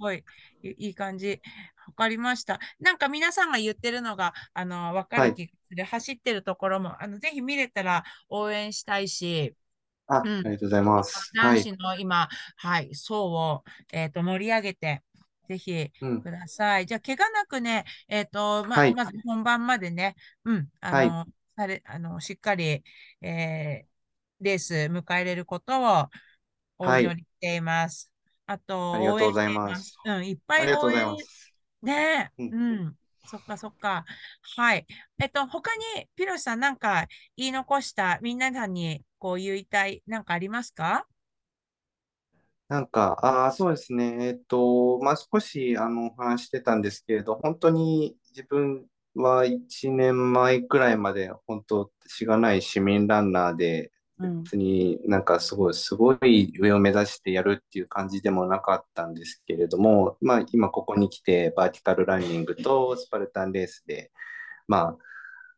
[0.00, 0.24] はい
[0.62, 1.40] いい感じ。
[1.86, 2.60] わかりました。
[2.80, 5.30] なんか皆さんが言ってるのが、あの、わかはい。
[5.30, 5.84] る気がする。
[5.84, 9.56] 走ってるところも、あの、ぜひ見れたら応援したいし、
[10.06, 10.44] あ、うん。
[10.44, 11.32] ありがとうございます。
[11.40, 11.58] はい。
[11.62, 15.02] 男子の今、はい、層を、えっと、盛り上げて、
[15.48, 16.22] ぜひうん。
[16.22, 16.86] ください。
[16.86, 18.94] じゃあ、怪我なくね、えっと、ま、はい。
[18.94, 21.10] まず本番までね、うん、あはい。
[21.14, 21.26] の、
[21.56, 22.82] され、あの、しっかり、
[23.22, 23.94] えー
[24.40, 26.10] レース迎えれることを
[26.78, 27.04] おはい。
[27.04, 28.12] 祈りしています。
[28.46, 29.98] あと、応援しありがとうございます。
[30.04, 31.53] うん、いっぱい応援、す。
[31.84, 32.48] ねうん。
[32.50, 32.56] う
[32.86, 34.04] ん、そっかそっか。
[34.56, 34.86] はい。
[35.20, 37.06] えっと、他に、ピロシさんなんか
[37.36, 41.06] 言い残した、みんなさんにこう言いたい、なんかありますか？
[42.68, 44.16] なんか、ああ、そうですね。
[44.28, 53.93] えっと、まあ、少し、あの、お話してたんですけれど、本当に自分は1年前くらいまで、本当、しがない市民ランナーで、うん。
[54.42, 64.10] 別になんかすごい、すごい上を目指してやるっていう感じでもなかったんですけれども、まあ、今ここに来て、バーティカルランニングとスパルタンレースで、
[64.68, 64.96] ま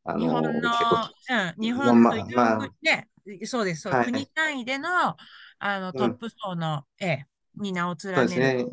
[0.04, 2.70] あ、あ日本の、うん、日まあ、本というまあ、
[3.44, 4.26] そうです、そう、国はい。
[4.34, 4.88] 単位での、
[5.58, 8.66] あのうんトップ層の、ええ、に名を連ねるね。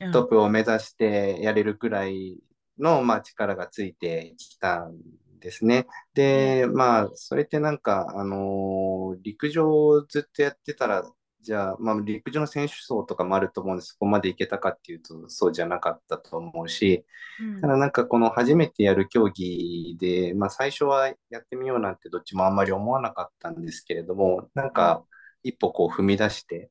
[0.00, 0.12] うん。
[0.12, 2.38] トップを目指してやれるくらい
[2.78, 4.96] の、まあ、力がついてきたん
[5.42, 5.86] ですね。
[6.26, 11.04] ね、で、まあ、それってなんか、あのー陸上をずっとやってたら、
[11.40, 13.88] じゃあ、まあ、陸上の選手層とかもあると思うんです。
[13.92, 17.04] そこまでいけたかっていうと、そうじゃなかったと思うし、
[17.38, 17.60] うん。
[17.60, 24.72] ただなんかこの初めてやる競技で、まあ、最初はやってみようなんてどっちもあんまり思わなかったんですけれども、なん。
[24.72, 25.04] か
[25.42, 26.70] 一歩こう踏み出して、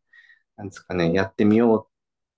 [0.58, 1.90] なんですかね、やってみようっ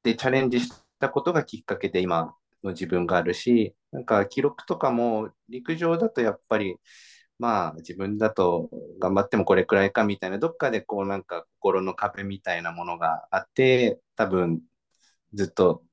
[0.03, 6.77] てチャレンジしたことがきっかけで今の自分があるし、なんか記録とかも陸上だとやっぱり、
[7.39, 8.69] まあ自分だと
[8.99, 14.61] 頑張ってもこれくらいかみたいな、どっかでこうなんか心の壁みたいなものがあって、多分
[15.33, 15.83] ずっと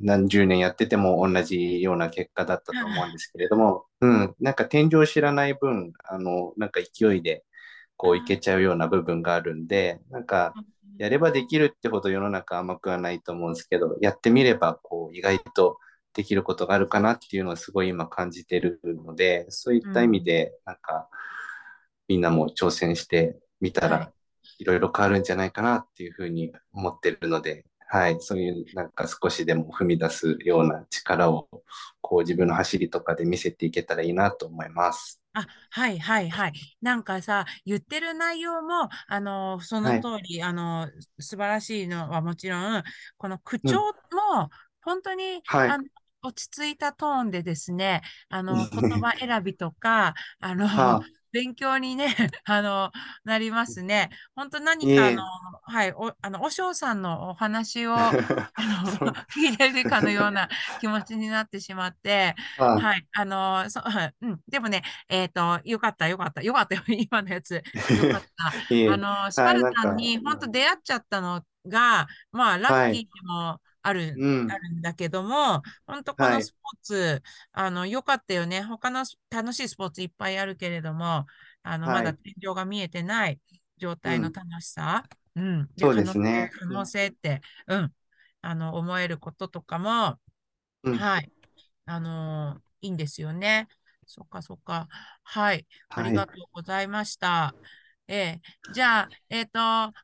[0.00, 7.44] 何十年やってても同じような結果だったと思うんですけれども、うん、なんか天井知らない分、あの、なんか勢いで
[7.96, 10.52] こういけちゃうような部分があるんで、なんか
[10.98, 15.78] やればできるってほど世の中甘くはないと思うんですけど、やってみればこう意外と
[16.14, 20.24] できることがあるかなっていうのをすごい今感じてるので、そういった意味うん。
[20.24, 21.08] で、なんか
[22.08, 24.00] みんなも挑戦してみたはい。
[24.00, 24.12] ら
[24.58, 31.48] いろいろ変わるんじゃないかなっていうふうに思ってるので、はい、そういうなんか少しでも踏み出すような力を
[32.00, 35.20] こう自分の走りとかで見せていけたらいいなと思います。
[35.32, 36.52] あ、はいはいはい。
[36.80, 40.00] なんかさ、言ってる内容も、あの、そのはい。
[40.00, 40.88] 通り、あの、
[41.18, 42.82] 素晴らしいのはもちろん、
[43.16, 43.84] この口調うん。
[44.12, 44.50] も、
[44.82, 45.74] 本当に、はい。
[45.74, 45.84] あの、
[46.24, 51.24] 落ち着いたトーンでですね、あの、言葉選びとか、あの、 はあ。
[51.32, 52.06] 勉強にね、
[52.44, 52.92] あの、
[53.24, 54.10] なりますね。
[54.36, 55.26] 本当何いかあの、え。
[55.64, 58.14] はい、お、あの、お嬢さんのお話を、 あ
[58.56, 59.12] の。
[59.34, 60.48] 聞いてるかのような
[60.80, 63.82] 気持ちになってしまって、あ、はい、あの、そ、
[64.20, 67.54] うん、でもね、えっと、よかった、よかった、よかったよ、今のやつ。
[67.56, 67.62] よ
[68.08, 68.54] かった。
[68.86, 72.92] あの、スパはい、ルタンに本当出会っちゃったのが、まあ、ラッはい。
[72.92, 74.48] キーでもある、うん。
[74.48, 76.40] あるんだけども、本当こはい。
[76.40, 77.22] のスポーツ、
[77.52, 78.62] あの、良かったよね。
[78.62, 81.26] 他のス楽しいスポーツいっぱいあるけれども、
[81.62, 82.12] あの、まはい。
[82.12, 83.40] だ天井が見えてない
[83.78, 84.14] 状うん。
[84.14, 85.70] 態の楽しさ、うん。
[85.76, 86.50] で、そう可能性、ですね。
[86.60, 87.94] 可能性って、うん。
[88.42, 90.20] あの、思えることとかも、
[90.82, 91.04] うん。
[91.04, 91.32] はい。
[91.86, 93.68] あのいいんですよね。
[94.06, 94.88] そっかそっか。
[95.24, 95.66] はい。
[95.94, 96.24] ありはい。
[96.24, 97.56] がとうございました。
[98.08, 99.60] ええじゃあ、えっと、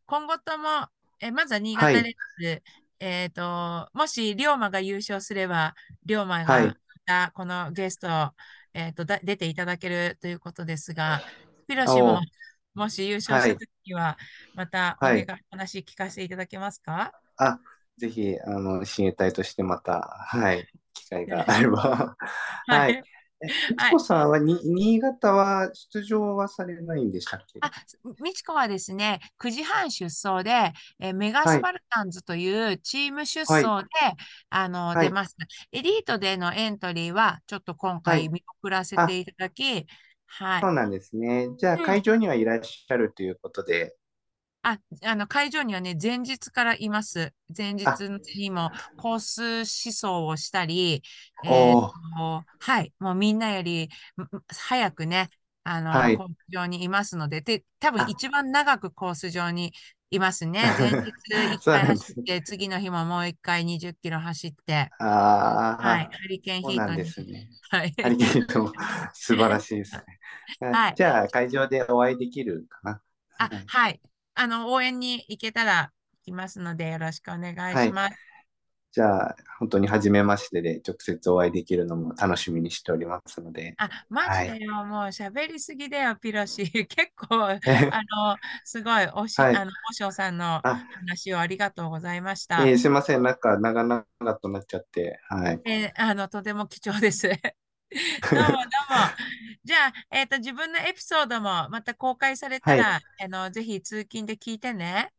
[0.06, 0.88] 今後とも、
[1.20, 2.00] え、まずは新はい。
[2.00, 2.62] 潟レッズ、
[3.00, 5.74] えっと、もし、龍馬が優勝すれば、
[6.04, 6.66] 龍馬はい。
[6.66, 6.94] がま
[7.28, 8.34] たこのゲスト、
[8.74, 11.22] えっと、だ出ていただけるということですが、
[11.66, 12.26] ピロシも、お、
[12.74, 13.58] もし優勝したはい。
[13.58, 14.18] ときには、
[14.54, 15.30] またお願い、はい。
[15.50, 17.14] 話聞かせていただけますか？
[17.36, 17.60] あ、
[17.98, 22.16] ぜひ、あの、親衛隊としてまた、はい、機会があれば。
[22.66, 22.84] はい。
[22.84, 23.04] はい。
[23.42, 23.96] え、みちはい。
[23.96, 27.62] こさんはに、新潟は出場はされないんでしたっけ？
[27.62, 27.70] あ、
[28.20, 31.58] みちこはですね、9時半出走で、えーメガはい。
[31.58, 33.74] スパルタンズというチーム出はい。
[33.74, 33.90] 走で、
[34.50, 35.10] あの、はい。
[35.10, 35.36] 出ます。
[35.72, 38.24] エリートでのエントリーは、ちょっと今はい。
[38.24, 39.86] 回見送らせてあ、いただき、
[40.26, 40.62] はい。
[40.62, 41.48] そうなんですね。
[41.56, 41.96] じゃあ、うん。
[41.96, 43.96] 会場にはいらっしゃるということで。
[44.62, 47.32] あ、あの、会場にはね、前日からいます。
[47.56, 49.42] 前あ、日にもコース
[49.88, 51.02] 思想をしたり、
[51.42, 51.80] えー
[52.58, 53.88] はい、もうみんなより
[54.48, 55.30] 早くね、
[55.64, 56.16] あの、はい。
[56.16, 59.72] コース上にいますので、で、多分あ、一番長くコース上に
[60.10, 60.74] いますね。
[60.78, 61.86] 前日1そう回。
[61.86, 64.92] 走って、次の日ももう1回20キロ走って、
[65.78, 67.48] はい、ああ、ハリケーンヒートに、ですね。
[67.70, 67.94] はい。
[68.00, 68.72] ハリケーンと
[69.14, 70.20] 素晴らしいですね。
[70.60, 70.94] あはい。
[70.94, 73.02] じゃあ、会場でお会いできるかな。
[73.38, 74.00] あ、はい。
[74.34, 74.44] はい。
[74.44, 77.90] あの、応援に行けたら行きますので、よろしくお願いはい。
[77.90, 78.20] します。
[78.92, 83.76] じゃあ、本当に初めましてで直接お会いできるのも楽しみにしておりますので。
[83.76, 84.58] あ、マジはい。
[84.58, 86.64] でよ、もう喋りすぎだよ、ピロシ。
[86.86, 87.44] 結構、
[87.88, 89.54] あの、すごい、おし、はい。
[89.54, 92.70] あの、おしょさんのあ、話をありがとうございました。
[92.70, 93.22] えーすいません。
[93.22, 94.04] なんか長々
[94.40, 95.18] となっちゃって。
[95.28, 95.64] はい。
[95.64, 97.28] えーあの、とても貴重です。
[98.32, 99.14] どうも、どうも。
[99.64, 102.90] じゃあ、えっと、自分のエピソードもまた公開されたはい。
[102.98, 105.12] ら、あの、ぜひ通勤で聞いてね。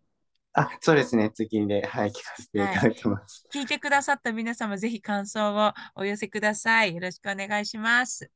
[0.54, 1.30] あ、そうですね。
[1.32, 2.80] 通勤で、はい、聞かせていはい。
[2.80, 3.46] ただきます。
[3.54, 6.96] 聞いてくださった皆様、ぜひ感想をお寄せください。
[6.96, 8.32] よろしくお願いします。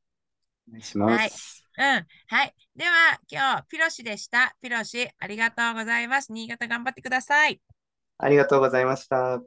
[0.70, 1.34] お願いしまはい。
[1.38, 1.66] す。
[1.78, 2.08] うん。
[2.28, 2.56] はい。
[2.76, 4.56] では、今日、ピロシでした。
[4.62, 6.32] ピロシ、ありがとうございます。
[6.32, 7.62] 新潟頑張ってください。
[8.18, 9.42] ありがとうございました。